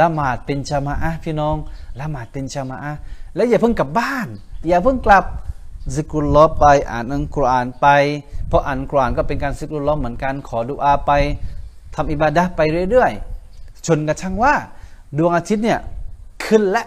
[0.01, 1.57] ละหมาดเป็นจามะอะพี่น้อง
[2.01, 2.93] ละหมาดเป็นจามะอะ
[3.35, 4.29] แล้วอย่าเพิ่งกลับบ้าน
[4.69, 5.25] อย่าเพิ่งกลับ
[5.95, 7.87] ซิกุลลอไปอ่านอัลกุรอานไป
[8.49, 11.13] เพราะอ่านกุรอานก็เป็นการซิกุลลอเหมือนกันขอดุอาไป
[11.95, 14.55] ทำอิบาดะไปเรื่อยๆจนกระทั่งว่า
[15.19, 15.81] ดวงอาทิตย์เนี่ย
[16.45, 16.85] ขึ้นและ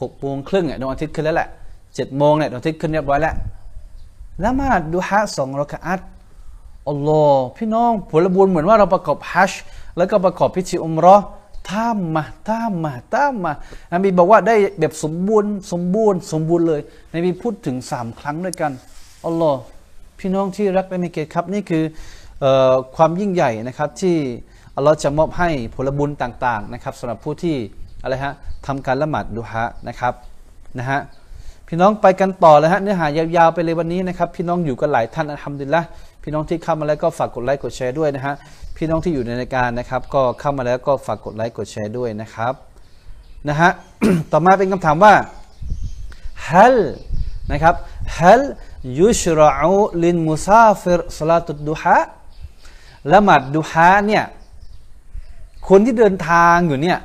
[0.00, 1.48] หกโมงครึ่งเนี่ยดวงอาทิตย์ขึ้นแล้วแหละ
[1.94, 3.34] เจ็ดโมงเนี่ยดวงอาทิตย์ขึ้นเรียบร้อยแล้ว
[4.42, 6.00] ละมาดดูฮะสองรากอัต
[6.88, 9.52] อัลลอฮ์พี่น้องผลบุญเหมือนว่าเราประกอบฮัจ
[9.96, 11.16] แล้วก็ประกอบพิธีอุมรอ
[11.72, 13.52] ตามมาตามมาตามมา
[13.92, 16.80] นบีบอกว่าได้แบบสมบูรณ์สมบูรณ์สมบูรณ์เลย
[17.14, 18.72] นบีพูดถึงสามครั้งด้วยกัน
[19.24, 19.60] อัลลอฮ์
[20.18, 21.84] พี่น้องที่รักและมีเกียรติครับนี่คือ
[22.44, 22.46] อ
[22.96, 24.16] ความยิ่งใหญ่นะครับที่
[24.76, 27.56] อัลลอฮ์จะมอบให้ผลบุญต่างๆนะครับสำหรับผู้ที่
[28.02, 28.34] อะไรฮะ
[28.66, 30.14] ทำการละหมาดดุฮะนะครับ
[30.78, 31.00] นะฮะ
[31.68, 33.06] พี่น้องไปกันต่อเลยฮะเนื้อหา
[33.36, 35.82] ยาวๆไปเลยวันนี้นะครับพี่น้องอยู่กันหลายท่านالحمد لله
[36.22, 38.34] พี่น้องที่เข้ามาแล้วก็ฝากกดไลค์กดแชร์ด้วยนะฮะ
[38.80, 42.54] พี่น้องที่อยู่ในรายการนะครับ ก็เข้ามาแล้วก็ฝากกดไลค์กดแชร์ด้วยนะครับ
[43.48, 43.70] นะฮะ
[44.32, 45.14] ต่อมาเป็นคำถามว่า
[46.48, 46.76] هل
[47.52, 47.74] นะครับ
[48.18, 48.42] هل
[48.98, 51.98] يشرع للمسافر صلاة الضحى
[53.12, 54.24] ละหมาดดุฮะเนี่ย
[55.68, 56.98] คนที่เดินทางอยู่เนี่ย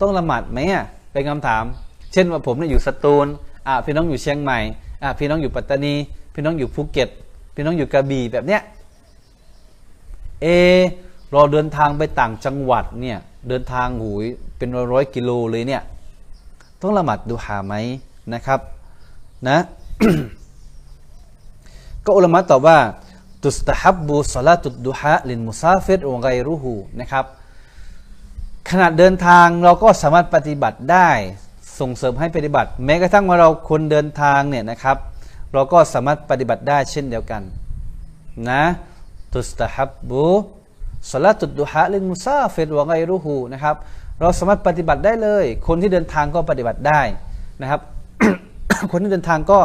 [0.00, 1.64] ต้องละหมาดไหมอะเป็นคำถาม
[2.12, 3.26] เช่นว่าผมเนี่ยอยู่สตูล
[3.66, 4.58] อ่าพี่น้องอยู่เชียงใหม่
[5.02, 5.94] อ่าพี่น้องอยู่ปัตตานี
[6.34, 7.08] พี่น้องอยู่ภูเก็ต
[7.54, 8.62] พี่น้องอยู่กระบี่แบบเนี้ย
[10.42, 10.48] เอ
[11.32, 13.18] เราเดินทางไปต่างจังหวัดเนี่ย
[13.48, 14.24] เดินทางหูย
[14.56, 15.82] เป็นร้อยกิโลเลยเนี่ย
[16.80, 17.74] ต้องละหมาดดูหาไหม
[18.34, 18.60] นะครับ
[19.48, 19.58] นะ
[22.04, 22.78] ก็อุลามะตอบว่า
[23.42, 27.24] ตุสตฮับบูสลาตุดดุฮะลินมุซาฟิรวงไกรุหูนะครับ
[28.70, 31.08] ขณะเดินทางเราก็สามารถปฏิบัติได้
[31.80, 34.96] ส่งเสริมให้ปฏิบัติ แม้กระทั่งว่าเราคนเดินทางเนี่ยนะครับ
[35.52, 37.42] เราก็สามารถปฏิบัติได้เช่นเดียวกัน
[38.48, 38.62] นะ
[39.32, 40.24] ตุสตฮับบู
[41.08, 43.76] สลาตุดดุฮะลินมุซาฟิรวงไกรุหูนะครับ
[44.20, 47.00] เราสามารถปฏิบัติได้เลย คนที่เดินทางก็ปฏิบัติได้
[47.62, 47.80] นะครับ
[48.92, 49.58] คนที่เดินทางก็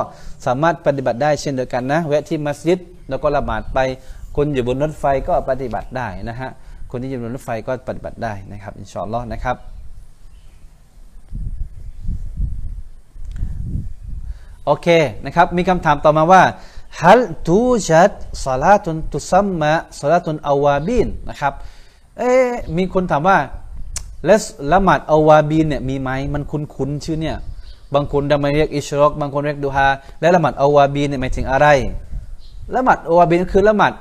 [0.46, 2.80] สามารถปฏิบัติได้เช่นเดียวกันนะแวะที่มัสยิด
[3.10, 3.80] แล้วก็ละหมาดไป
[4.36, 6.50] คนอยู่บนรถไฟก็ปฏิบัติได้นะฮะ
[6.92, 9.58] คนที่อยู่บนรถไฟก็ปฏิบัติได้นะครับإن شاء اللهนะครับ
[14.66, 14.88] โอเค
[15.26, 16.42] นะครับมีคำถามต่อมาว่า
[17.04, 18.12] هل توجد
[18.44, 21.54] صلاة تسمى صلاة الأوابينนะครับ
[22.18, 22.32] เอ๊
[22.78, 23.38] มีคนถามว่า
[24.26, 24.36] และ
[24.72, 27.38] ละหมาดอาวาบินเนี่ยมีไหมมันคุ้นๆชื่อเนี่ย
[27.94, 29.88] บางคนดำมเรียกอิชรอกบางคนเรียกดูฮา
[30.20, 31.68] และละหมาดอาวาบีนเนี่ยหมายถึงอะไร
[32.76, 33.94] ละหมาดอวาบีนคือละหมาด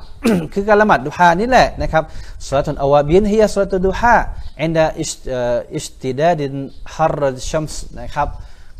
[0.52, 2.04] คือการละหมาดดูฮานี่แหละนะครับ
[2.44, 6.54] صلاة الأوابين هي صلاة الضحى عند اشتداد حر
[6.94, 8.28] الشمسนะครับ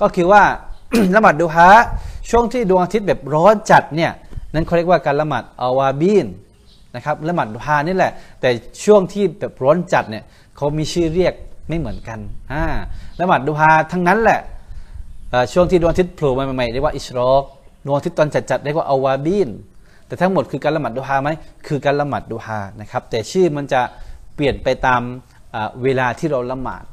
[0.01, 0.43] ก็คือว่า
[1.15, 1.69] ละหมาดดูฮา
[2.31, 4.13] ช่วงที่ดวงอาทิตย์แบบร้อนจัดเนี่ย
[4.55, 6.27] นั้นเขาเรียกว่าการละหมาดอาวาบีน
[6.97, 8.51] นะครับละหมาดดูฮานี่แหละ แต่
[8.85, 10.25] ช่วงที่แบบร้อนจัดเนี่ย
[10.57, 11.35] เขามีชื่อเรียก
[11.69, 12.19] ไม่เหมือนกัน
[12.53, 12.65] อ่า
[13.21, 14.41] ละหมาดดูฮาทั้งนั้นแหละ
[15.53, 17.45] ช่วงที่ดวงอาทิตย์โผล่มาใหม่ๆเรียกว่าอิชรอก
[17.85, 19.49] ดวงอาทิตย์ตอนจัดๆเรียกว่าอาวาบีน
[20.07, 21.31] แต่ทั้งหมดคือการละหมาดดูฮาไหม
[21.67, 23.81] คือการละหมาดดูฮานะครับแต่ชื่อมันจะ
[24.35, 25.03] เปลี่ยนไปตาม
[25.83, 26.85] เวลาที่เราละหมาด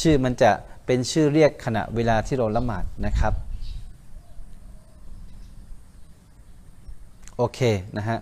[0.00, 0.50] ชื่อมันจะ
[0.86, 3.32] เป็นชื่อเรียกขณะเวลาที่เราละหมาดนะครับ
[7.40, 7.60] โอเค
[7.96, 8.18] นะฮะ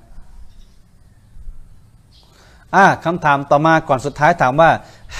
[2.74, 4.70] อ่าคำถามต่อมาก่อนสุดท้ายถามว่า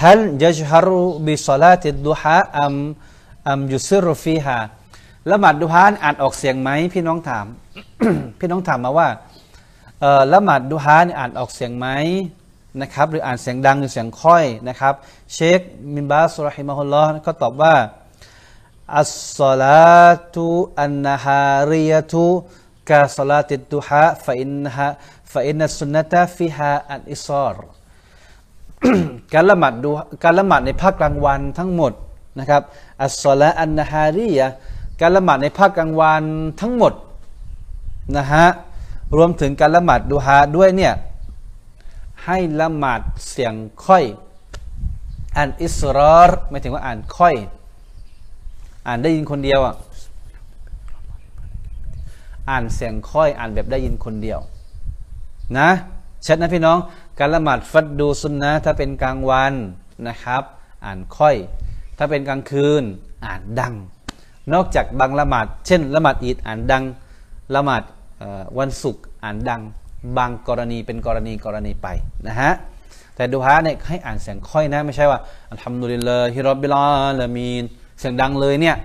[0.01, 2.75] ฮัลยัจฮารุบิซาลาติดดูฮาอัม
[3.49, 4.57] อัมยุซิรุฟีฮา
[5.31, 7.45] ละหมาดดูฮานอ่านออกเสียงไหมพี่น้องถาม
[8.39, 9.09] พี่น้องถามมาว่า
[10.33, 11.87] ละหมาดดูฮานอ่านออกเสียงไหม
[12.81, 14.93] นะครับหรืออ่านเสียงดังหรือเสียงค่อยนะครับ
[15.33, 15.61] เชค
[15.95, 17.75] มินบาสุรฮิมะฮุลลอฮ์ก็ตอบว่า
[18.99, 20.45] อัสซาลาตุ
[20.81, 22.25] อันนาฮาริยตุ
[22.89, 24.87] กาสลาติดดูฮาฟะอินฮะ
[25.33, 27.55] ฟะอินสุนนตะฟิฮาอันอิซอร
[29.33, 29.89] การละหมาดดู
[30.23, 31.93] การละหมาดในภาคกลางวันทั้งหมด
[32.39, 32.61] นะครับ
[33.03, 34.47] อัสซาลาอันนาฮาริยะ
[35.01, 36.23] การละหมาดในภาคกลางวัน
[36.61, 36.93] ทั้งหมด
[38.17, 38.45] นะฮะ
[39.17, 40.93] รวมถึงการละหมาดดูฮาด้วยเนี่ย
[42.25, 43.53] ให้ละหมาดเสียง
[43.85, 44.03] ค่อย
[45.37, 47.35] อ่านอิสรอรไม่ถึงว่าอ่านค่อย
[48.87, 49.75] อ่านได้ยินคนเดียวอะ
[52.49, 54.39] อ่านเสียงค่อยอ่านแบบได้ยินคนเดียว
[55.57, 55.69] นะ
[56.25, 56.77] ชัดนะพี่น้อง
[57.19, 59.53] การละหมาดฟัดดูสุนนะถ้าเป็นกลางวัน
[60.07, 60.43] นะครับ
[60.85, 61.35] อ่านค่อย
[61.97, 62.83] ถ้าเป็นกลางคืน
[63.25, 63.73] อ่านดัง
[64.53, 66.83] นอกจากบางละหมาด เช่น ละหมาดอีดอ่านดัง
[67.55, 67.83] ละหมาด
[68.59, 69.61] วันศุกร์อ่านดัง
[70.17, 71.87] บางกรณีเป็นกรณีกรณีไป
[72.27, 72.51] นะฮะ
[73.15, 75.19] แต่ดูฮะเนี่ยให้อ่านเสียงค่อยนะไม่ใช่ว่า
[75.51, 77.63] อัลฮัมดุลิลลาฮิรับบิลาลามีน
[77.99, 78.75] เสียงดังเลยเนี่ย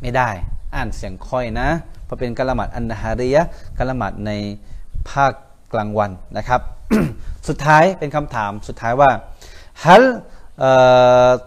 [0.00, 0.30] ไม่ได้
[0.74, 1.68] อ่านเสียงค่อยนะ
[2.10, 3.42] เพราะเป็นการละหมาดอันนาฮาริยะ
[3.78, 4.30] กละหมาดใน
[5.10, 5.32] ภาค
[5.72, 6.60] กลางวันนะครับ
[7.48, 9.10] สุดท้ายเป็นคำถามสุดท้ายว่า
[9.84, 10.04] ฮัล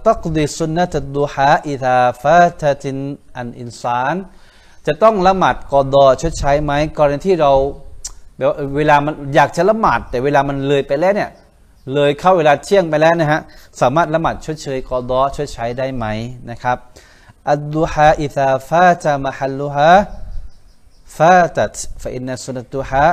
[0.08, 2.98] ตักดีสุนนะตดูฮาอิทาฟาตติน
[3.38, 4.16] อันอินซาน
[4.88, 7.52] จะต้องละหมาดกอดอชดใช้ไหมกรณีที่เรา
[8.76, 11.30] เวลามันอยากจะละหมาด แต่เวลามันเลยไปแล้วเนี่ย
[11.94, 13.42] เลยเข้าเวลาเที่ยงไปแล้วนะฮะ
[13.82, 16.06] สามารถละหมาดชดเชยกอดอชดใช้ได้ไหม
[16.50, 16.78] นะครับ
[17.52, 19.92] อัดดูฮาอิทาฟาตามะฮัลลุฮา
[21.18, 23.06] ฟาตัดฟอินนัสุนตุฮา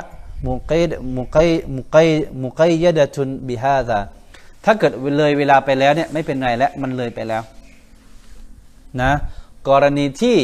[0.46, 0.82] มุกัย
[1.16, 2.08] มุกัยมุกัย
[2.42, 3.98] มุกัยยดะตุนบิฮาซา
[4.64, 7.42] ถ้าเกิดเลยเวลาไปแล้วเนี่ยไม่เป็นไรแล้วมันเลยไปแล้ว
[9.00, 9.12] นะ
[9.68, 10.36] กรณีที่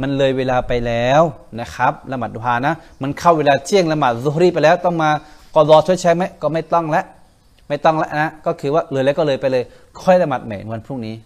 [0.00, 1.22] มันเลยเวลาไปแล้ว
[1.60, 5.10] นะครับละหมาดดุฮานะ มันเข้าเวลาเที่ยงละหมาดซุฮรีไปแล้วต้องมา
[5.54, 7.04] กอดอช่วยใช้ไหมก็ไม่ต้องแล้ว
[7.68, 9.64] ไม่ต้องแล้วนะก็คือว่าเลยแล้วก็เลยไปเลย
[10.02, 11.16] ค่อยละหมาดใหม่วันพรุ่งนี้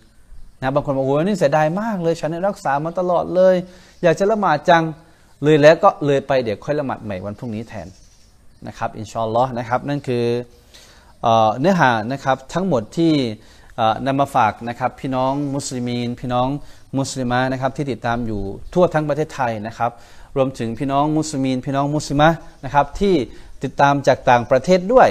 [0.60, 3.54] นะบางคนบอกโอ้ยนี่เสียดายมากเลย ฉันรักษามาตลอดเลย
[4.02, 4.82] อยากจะละหมาดจัง
[5.42, 7.88] เลยแล้วก็เลยไปเดี๋ยวค่อยละหมาดใหม่วันพรุ่งนี้แทน
[8.68, 10.24] นะครับอินชอนลอนะครับนั่นคือ
[11.60, 13.12] เนื้อหานะครับทั้งหมดที่
[14.06, 16.48] นำมาฝากนะครับพี่น้องมุสลิมีน พี่น้อง
[16.98, 18.40] มุสลิมานะครับที่ติดตามอยู่
[18.74, 19.90] ทั่วทั้งประเทศไทยนะครับ
[20.36, 22.28] รวมถึงพี่น้องมุสลิมีนพี่น้องมุสลิมะ
[22.64, 23.14] นะครับที่
[23.64, 25.08] ติดตามจากต่างประเทศด้วย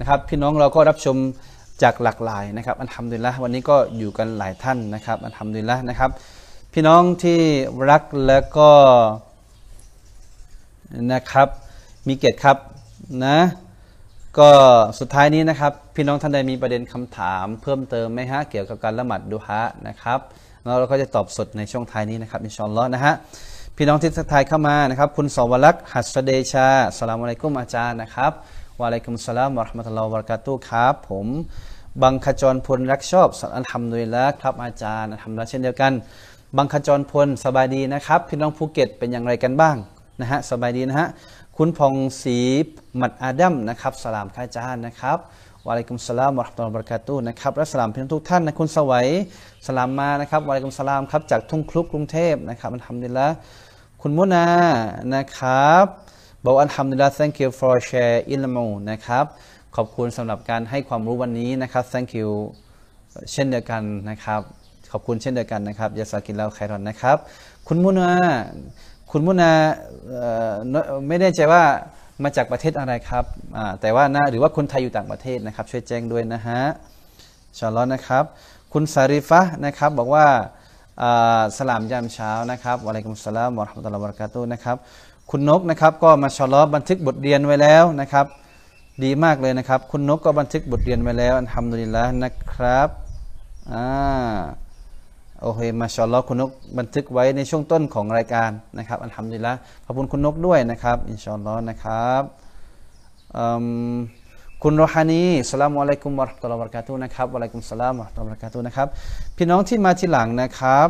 [0.00, 1.16] นะครับพี่น้องเราก็รับชม
[1.82, 6.10] จากหลากหลายนะครับอันทำดีละวันนี้ก็อยู่กันหลายท่านนะครับอันทำดีละนะครับ
[6.74, 7.40] พี่น้องที่
[7.90, 8.70] รักแล้วก็
[11.12, 11.48] นะครับ
[12.08, 12.56] มีเกียรติครับ
[13.24, 13.38] นะ
[14.38, 14.50] ก็
[14.98, 20.18] สุดท้ายนี้นะครับ พี่น้องท่านใดมีประเด็นคำถาม เพิ่มเติมไหมฮะเกี่ยวกับการละหมาดดูฮะนะครับ
[20.62, 23.14] แล้วเราก็จะตอบสดในช่วงท้ายนี้นะครับอินชอนล้อนะฮะ
[23.76, 26.68] พี่น้องที่ทักทายเข้ามานะครับ คุณสวรักษ์หัสเดชา
[26.98, 28.32] สลามอะลัยกุมอาจารย์นะครับ
[28.78, 31.26] วะอะลัยกุมสลามวะราะห์มะตุลลอฮ์วะบะเราะกาตุครับ ผม
[32.02, 35.92] บังขจรพลรักชอบอัลฮัมดุลิลละครับอาจารย์อัลฮัมดุลิลละเช่นเดียวกัน
[36.56, 39.76] บังขจรพลสบายดีนะครับ พี่น้องภูเก็ตเป็นอย่างไรกันบ้าง
[40.20, 41.08] นะฮะสบายดีนะฮะ
[41.56, 42.38] คุณพองศรี
[42.96, 45.18] หมัดอาดัมนะครับสลามข้าอาจารย์นะครับ
[45.64, 49.06] วะอะลัยกุมสลามวะรามตุลลอฮ์วะบะเราะกาตุนะครับและสลามพี่น้องทุกท่านนะคุณสวัย
[49.66, 53.28] สลามมานะครับวะอะลัยกุมสลามครับจากทุ่งครุกกรุงเทพนะครับอัลฮัมดุลิละ
[54.00, 54.46] คุณมุนา
[55.14, 55.84] นะครับ
[56.44, 59.24] บอกอัลฮัมดุลิละ thank you for share อิลมูนะครับ
[59.76, 62.30] ขอบคุณสำหรับการให้ความรู้วันนี้นะครับ thank you
[63.32, 64.40] เช่นเดียวกันนะครับ
[64.92, 67.16] ขอบคุณเช่นเดียวกันนะครับยาสากินเราไครอนนะครับ
[67.68, 68.10] คุณมุนา
[69.14, 69.52] คุณมุนา
[71.08, 71.62] ไม่แน่ใจว่า
[72.22, 73.24] มาจากประเทศอะไรครับ
[73.80, 76.62] แต่ว่านะหรือว่าคนไทยอยู่ต่างประเทศนะครับ ช่วยแจ้งด้วยนะฮะ
[77.58, 78.24] ชาลอนนะครับ
[78.72, 80.26] คุณสาริฟะนะครับบอกว่า
[81.58, 84.76] สลามยามเช้านะครับวะลัยกุมสลามวะราะห์มะตุลลอฮ์วะบะเราะกาตุนะครับ
[85.30, 88.26] คุณนกนะครับก็มาชาลอบันทึกบทเรียนไว้แล้วนะครับ
[89.04, 92.88] ดีมากเลยนะครับ คุณนกก็บันทึกบทเรียนไว้แล้วอันทำดุลิลละนะครับ
[93.72, 93.86] อ่า
[95.44, 102.22] โอเคมาชอลลอคุณนกบันทึกไว้ในช่วงต้นของรายการนะครับอันทำดีละขอบคุณคุณนกด้วยนะครับอินชอนลอนะครับ
[104.62, 108.88] คุณโรฮานีสลามอะลัยกุมวะราะห์มะตุลลอฮ์วะบะราะกาตุนะครับวะอะลัยกุมสลามวะราะห์มะตุลลอฮ์วะบะราะกาตุนะครับ
[109.36, 110.88] พี่น้องที่มาทีหลังนะครับ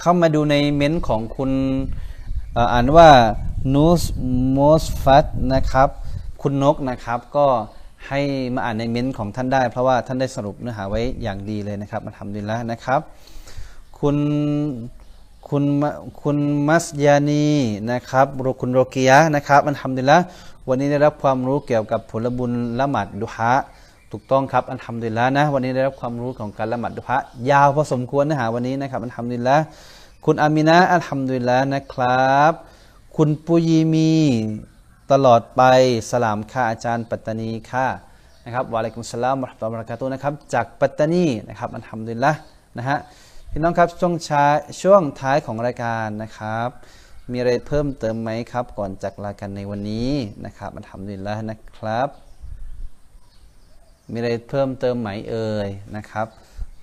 [0.00, 1.50] เข้ามาดูในเม้นของคุณ
[2.72, 3.08] อ่านว่า
[3.74, 4.02] นูส
[4.52, 5.88] โมสฟัตนะครับ
[6.42, 7.46] คุณนกนะครับก็
[8.08, 8.20] ให้
[8.54, 13.00] มาอ่านในเม้นของท่านได้ เพราะว่าท่านได้สรุปเนื้อหาไว้อย่างดีเลยนะครับมาทำดีแล้วนะครับ
[13.98, 14.16] คุณ
[15.48, 15.64] คุณ
[16.22, 16.38] คุณ
[16.68, 17.46] มัสยานี
[17.92, 20.22] นะครับรคุณโรกิยะนะครับมันทำดีแล้ว
[20.68, 23.52] วันนี้ได้รับความรู้เกี่ยวกับผลบุญละหมาดดุฮะ
[24.12, 27.18] ถูกต้องครับอันทำดีแล้วนะวันนี้ได้รับความรู้ของการละหมาดดุฮะ
[27.50, 29.62] ยาวพอสมควรเนื้อหาวันนี้นะครับอันทำดีแล้ว
[30.24, 32.52] คุณอามินะอันทำดีแล้วนะครับ
[33.16, 34.10] คุณปุยีมี
[35.12, 35.62] ตลอดไป
[36.10, 37.86] สลามค่ะอาจารย์ปัตตานีค่ะ
[38.44, 42.32] นะครับวะลัยกุมสลามราะห์มตุลลอฮ์วะบราะกาตุนะครับจากปัตตานีนะครับอันทำดุลิลละ
[42.78, 42.98] นะฮะ
[43.50, 44.44] พี่น้องครับช่วงช้า
[44.82, 46.68] ช่วงท้ายของรายการนะครับ
[47.30, 50.10] มีอะไรเพิ่มเติมไหมครับ ก่อนจากลากันในวันนี้
[50.44, 52.08] นะครับอันทำดุลิลละนะครับ
[54.12, 56.26] มีอะไรเพิ่มเติมไหมเอ่ยนะครับ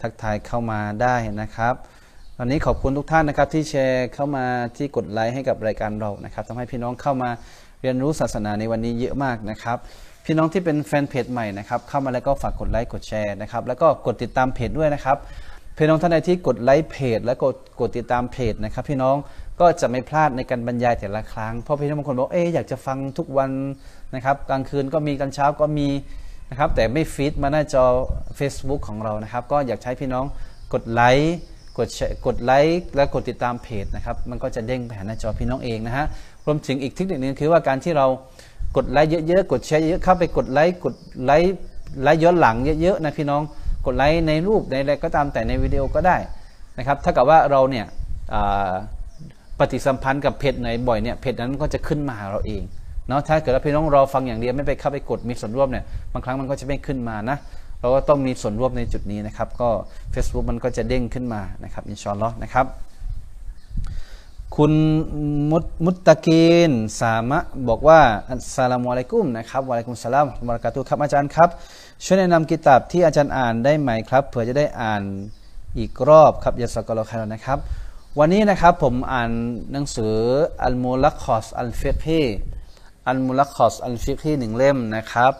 [0.02, 1.76] ทักทายเข้ามาได้นะครับ
[2.38, 4.46] ตอนนี้ขอบคุณทุกท่านนะครับที่แชร์เข้ามา
[4.78, 7.30] ที่กดไลค์ให้กับรายการเรานะครับทำให้พี่น้องเข้ามา
[7.86, 9.78] เรียนรู้ศาสนาในวันนี้เยอะมากนะครับ
[10.26, 15.18] พี่น้องที่เป็นแฟนเพจใหม่นะครับเข้ามาแล้วก็ฝากกดไลค์กดแชร์นะครับแล้วก็กดติดตามเพจด้วยนะครับ
[15.78, 19.16] พี่น้องท่านใดที่กดไลค์เพจ และกดกดติดตามเพจนะครับ พี่น้อง
[19.62, 23.52] ก็จะไม่พลาดในการบรรยายแต่ละครั้งเพราะพี่น้องบางคนบอกเอ๊อยากจะฟังทุกวัน
[24.16, 25.88] นะครับกลางคืนก็มีกลางเช้าก็มี
[26.50, 27.86] นะครับแต่ไม่ฟีดมาหน้าจอ
[28.40, 30.26] Facebook ของเรานะครับ ก็อยากใช้พี่น้อง
[30.74, 31.36] กดไลค์
[31.78, 31.90] กด
[32.26, 36.06] กดไลค์และกดติดตามเพจนะครับ มันก็จะเด้งไปหาหน้าจอพี่น้องเองนะฮะ
[36.46, 38.08] รวมถึงอีกเทคนิคนึงคือว่าการที่เรา
[38.76, 41.56] กดไลค์เยอะๆ กดแชร์เยอะเข้าไปกดไลค์กดไลค์
[42.04, 43.42] ไลค์ย้อนหลังเยอะๆนะพี่น้อง
[43.86, 46.18] กดไลค์ในรูปในอะไรก็ตามแต่ในวิดีโอก็ได้
[46.78, 47.86] นะครับถ้ากับว่าเราเนี่ย
[49.60, 52.64] ปฏิสัมพันธ์กับเพจไหนบ่อยเนี่ยเพจนั้นก็จะขึ้นมาหาเราเอง
[53.08, 55.84] เนาะถ้าเกิดว่าพี่น้องรอฟังอย่างเดียวไม่ไปเข้าไปกดมีส่วนร่วมเนี่ย
[56.14, 57.38] บางครั้งมันก็จะไม่ขึ้นมานะ
[57.80, 59.70] เราก็ต้องมีส่วนร่วมในจุดนี้นะครับ ก็
[60.14, 62.66] Facebook มันก็จะเด้งขึ้นมานะครับอินชอนล้อนะครับ
[64.60, 64.74] คุณ
[65.52, 68.00] มุตมุตตะกีนสามะบอกว่า
[68.32, 71.50] السلام عليكمนะครับوعليكم السلام وبركاتهครับอาจารย์ครับ
[72.04, 75.04] ช่วยแนะนำกิตาบที่อาจารย์อ่านได้ไหมครับเผื่อจะได้อ่าน
[75.78, 77.60] อีกรอบครับجزاك الله خيراนะครับ
[78.20, 79.32] วันนี้นะครับผมอ่าน
[79.72, 80.16] หนังสือ
[80.64, 85.32] الملخص الفقهي الملخص الفقهيหนึ่งเล่มนะครับ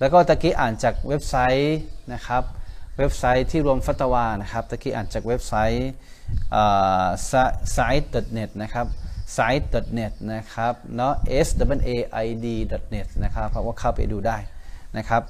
[0.00, 1.78] แล้วก็ตะกี้อ่านจากเว็บไซต์
[2.12, 2.42] นะครับ
[2.98, 5.90] เว็บไซต์ที่รวมฟัตวานะครับตะกี้อ่านจากเว็บไซต์
[7.76, 8.86] site.net นะครับ
[9.36, 11.14] site.net นะครับเนาะ
[11.46, 12.46] s w a i d
[12.94, 14.38] net นะครับเพราะว่าเข้าไปดูได้
[14.98, 15.22] นะครับ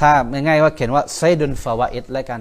[0.00, 2.40] ถ้าง่ายๆว่าเขียนว่าไซดุนฟาวาเอตแล้วกัน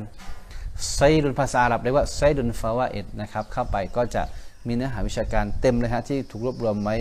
[0.93, 4.23] ไซดุนภาษาอาหรับเรียกว่าไซดุนฟาวาเอตนะครับเข้าไปก็จะ
[4.67, 6.95] มีเนื้อหาวิชาการเต็มเลยฮะที่ถูกรวบรวมไว้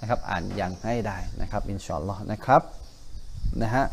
[0.00, 2.62] นะครับอ่านอย่างง่ายได้นะครับอินชอนลอนะครับ
[3.62, 3.84] นะฮะ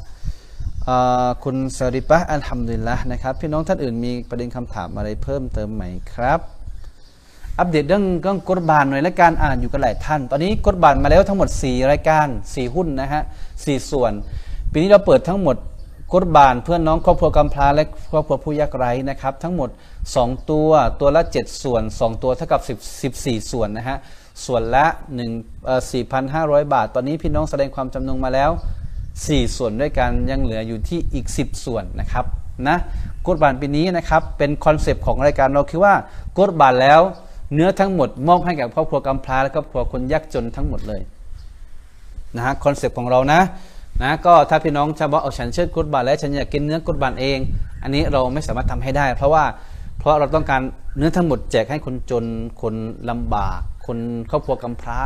[1.44, 5.84] คุณสริปะอัลฮัมดุลิลละนะครับพี่น้องท่านอื่นมีประเด็นคำถามอะไรเพิ่มเติมไหม
[6.14, 6.40] ครับ
[7.60, 13.22] อัปเดตเรื่องเรื่องกฎบานหน่อยและการอ่านอยู่กันหลายท่าน ตอนนี้กฎบานมาแล้วทั้งหมด 4 รายการ 4 หุ้นนะฮะ
[13.66, 14.12] สส่วน
[14.72, 15.56] ปีนี้เราเปิดทั้งหมด
[16.12, 19.70] กุรบานเพื่อนน้องครอบครัวกำพร้าและครอบครัวผู้ยากไร้นะครับทั้งหมด
[20.10, 22.62] 2 ตัวตัวละ 7 ส่วน 2 ตัวเท่ากับ
[23.02, 23.98] 10 14 ส่วนนะฮะ
[24.46, 24.86] ส่วนละ
[25.26, 25.82] 1เอ่อ
[26.28, 28.52] 4,500 บาท ตอนนี้พี่น้องแสดงความจำนงมาแล้ว
[29.04, 32.26] 4 ส่วนด้วยกันยังเหลืออยู่ที่อีก 10 ส่วนนะครับ
[32.68, 32.78] นะ
[33.26, 35.94] กุรบานปีนี้นะครับเป็นคอนเซปต์ของรายการเราคือว่า
[36.38, 37.02] กุรบานแล้ว
[37.54, 41.02] เนื้อทั้งหมดมอบให้กับครอบครัวกำพร้าและครอบครัวคนยากจนทั้งหมดเลย
[42.36, 43.40] นะฮะคอนเซปต์ของเรานะ
[44.02, 47.40] นะก็ถ้าพี่น้องจะบอกเอาฉันเชือดกุรบานและฉันอยากกินเนื้อกุรบานเอง
[47.84, 49.44] อันนี้เราไม่สามารถทำให้ได้ เพราะว่า
[50.00, 50.62] เพราะเราต้องการ
[50.98, 52.26] เนื้อทั้งหมดแจกให้คนจน
[52.62, 52.76] คน
[53.10, 53.98] ลำบาก คน
[54.30, 55.02] ครอบครัวกำพร้า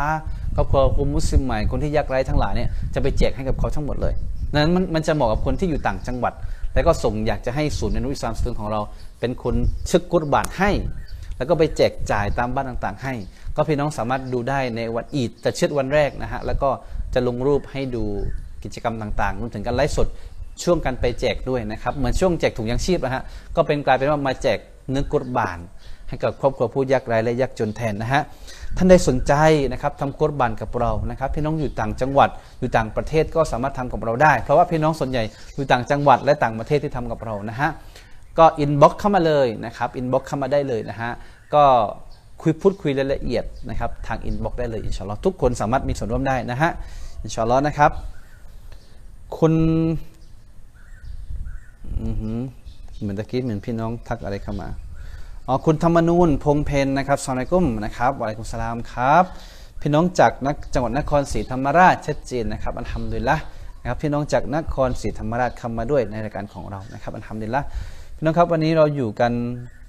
[0.56, 4.14] ครอบครัวคนมุสลิมใหม่คนที่ยากไร้ทั้งหลายเนี่ยจะไปแจกให้กับเขาทั้งหมดเลย
[4.54, 6.34] นั้นมันมันจะเหมาะกับคนที่อยู่ต่างจังหวัด
[6.74, 8.82] แล้วก็ส่งอยากจะให้ศูนย์เรียนรู้อิสลามสตูนของเรา
[9.20, 9.56] เป็นคน
[9.90, 10.70] ชึกกุศบานให้
[11.38, 13.14] แล้วก็ไปแจกจ่ายตามบ้านต่างๆ ให้
[13.56, 16.70] ก็พี่น้องสามารถดูได้ในวันอีดจะเชิดวันแรกนะฮะแล้วก็
[17.14, 18.06] จะลงรูปให้ดู
[18.64, 20.08] กิจกรรมต่างๆรวมถึงการไลฟ์สด
[20.64, 23.24] ช่วงการไปแจกด้วยนะครับเหมือนช่วงแจกถุงยังชีพนะฮะ
[23.56, 24.60] ก็เป็นกลายเป็นว่ามาแจก
[24.90, 25.60] เนื้อกุรบาน
[26.10, 28.22] ให้กับครอบครัวผู้ยากไร้และยากจนแทนนะฮะ
[28.78, 29.34] ท่านใดสนใจ
[29.74, 32.30] นะครับทำกุรบานกับเรานะครับพี่น้องอยู่ต่างจังหวัด
[32.60, 35.24] อยู่ต่างประเทศก็สามารถทำกับเราได้ เพราะว่าพี่น้องส่วนใหญ่
[35.56, 37.70] อยู่ต่างจังหวัดและต่างประเทศที่ทำกับเรานะฮะ
[38.40, 41.12] ก็ inbox เข้ามาเลยนะครับ inbox เข้ามาได้เลยนะฮะ
[41.54, 41.64] ก็
[42.42, 46.72] คุยพูดคุยรายละเอียดนะครับทาง inbox ได้เลย إن شاء اللهทุกคนสามารถมีส่วนร่วมได้นะฮะ
[47.24, 47.92] إن شاء اللهนะครับ
[49.38, 49.54] คุณ
[53.00, 54.70] เหมือนตะกี้เหมือนพี่น้องทักอะไรเข้ามา
[55.48, 59.24] อ๋อคุณธรรมนูนพงเพนนะครับสลามอกุมนะครับวะอะลัยกุมสลามครับ
[59.82, 63.36] พี่น้องจากนักจังหวัดนครศรีธรรมราชชัดเจนนะครับอัลฮัมดุลละ
[63.82, 67.62] นะครับพี่น้องจากนครศรีธรรมราชเข้ามาด้วยในรายการของเรานะครับอัลฮัมดุลละ
[68.20, 69.32] พี่น้องครับวันนี้เราอยู่กัน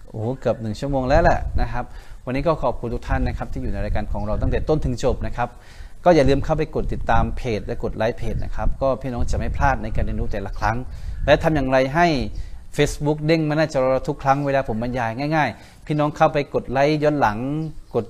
[0.09, 1.85] โอ้โหเกือบหนึ่งชั่วโมงแล้วแหละนะครับ
[2.27, 5.49] วันนี้ก็ขอบคุณทุกท่านนะครับที่อยู่ในรายการของเราตั้งแต่ต้นถึงจบนะครับ
[6.05, 10.77] ก็อย่าลืมเข้าไปกดติดตามเพจและกดไลค์เพจนะครับก็พี่น้องจะไม่พลาดในการเรียนรู้แต่ละครั้ง
[11.27, 12.07] และทำอย่างไรให้
[12.77, 17.39] Facebook เด้งมาหน้าจอเราทุกครั้งเวลาผมบรรยายง่ายๆ พี่น้องเข้าไปกดไลค์ย้อนหลัง
[17.95, 18.07] กด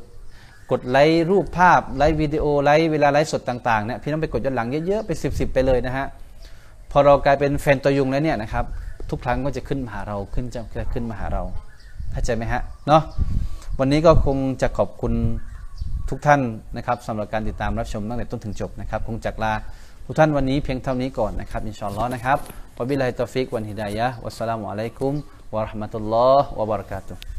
[0.70, 6.06] กดไลค์รูปภาพไลค์วิดีโอไลค์เวลาไลฟ์สดต่างๆเนี่ยพี่น้องไปกดย้อนหลังเยอะๆไปสิบๆไปเลยนะฮะ
[6.90, 8.66] พอเรากลายเป็นแฟนตัวยงแล้วเนี่ยนะครับ
[9.10, 10.60] ทุกครั้งก็จะขึ้นมาหาเราขึ้นจะ
[10.92, 11.42] ขึ้นมาหาเรา
[12.12, 13.02] เข้าใจไหมฮะเนาะ
[13.78, 15.12] วันนี้ก็คงจะขอบคุณ
[16.10, 16.40] ทุกท่าน
[16.76, 19.52] นะครับสำหรับการติดตามรับชมตั้งแต่ต้นถึงจบนะครับ คงจากลา
[20.06, 22.38] ทุกท่านวันนี้เพียงเท่านี้ก่อนนะครับอินชอนล้อนะครับ
[22.76, 25.14] วะบิลัยตอฟิกวันฮิดายะวัสสลามุอะลัยกุม
[25.54, 27.37] วะราะห์มะตุลลอฮ์วะบะเราะกาตุฮ์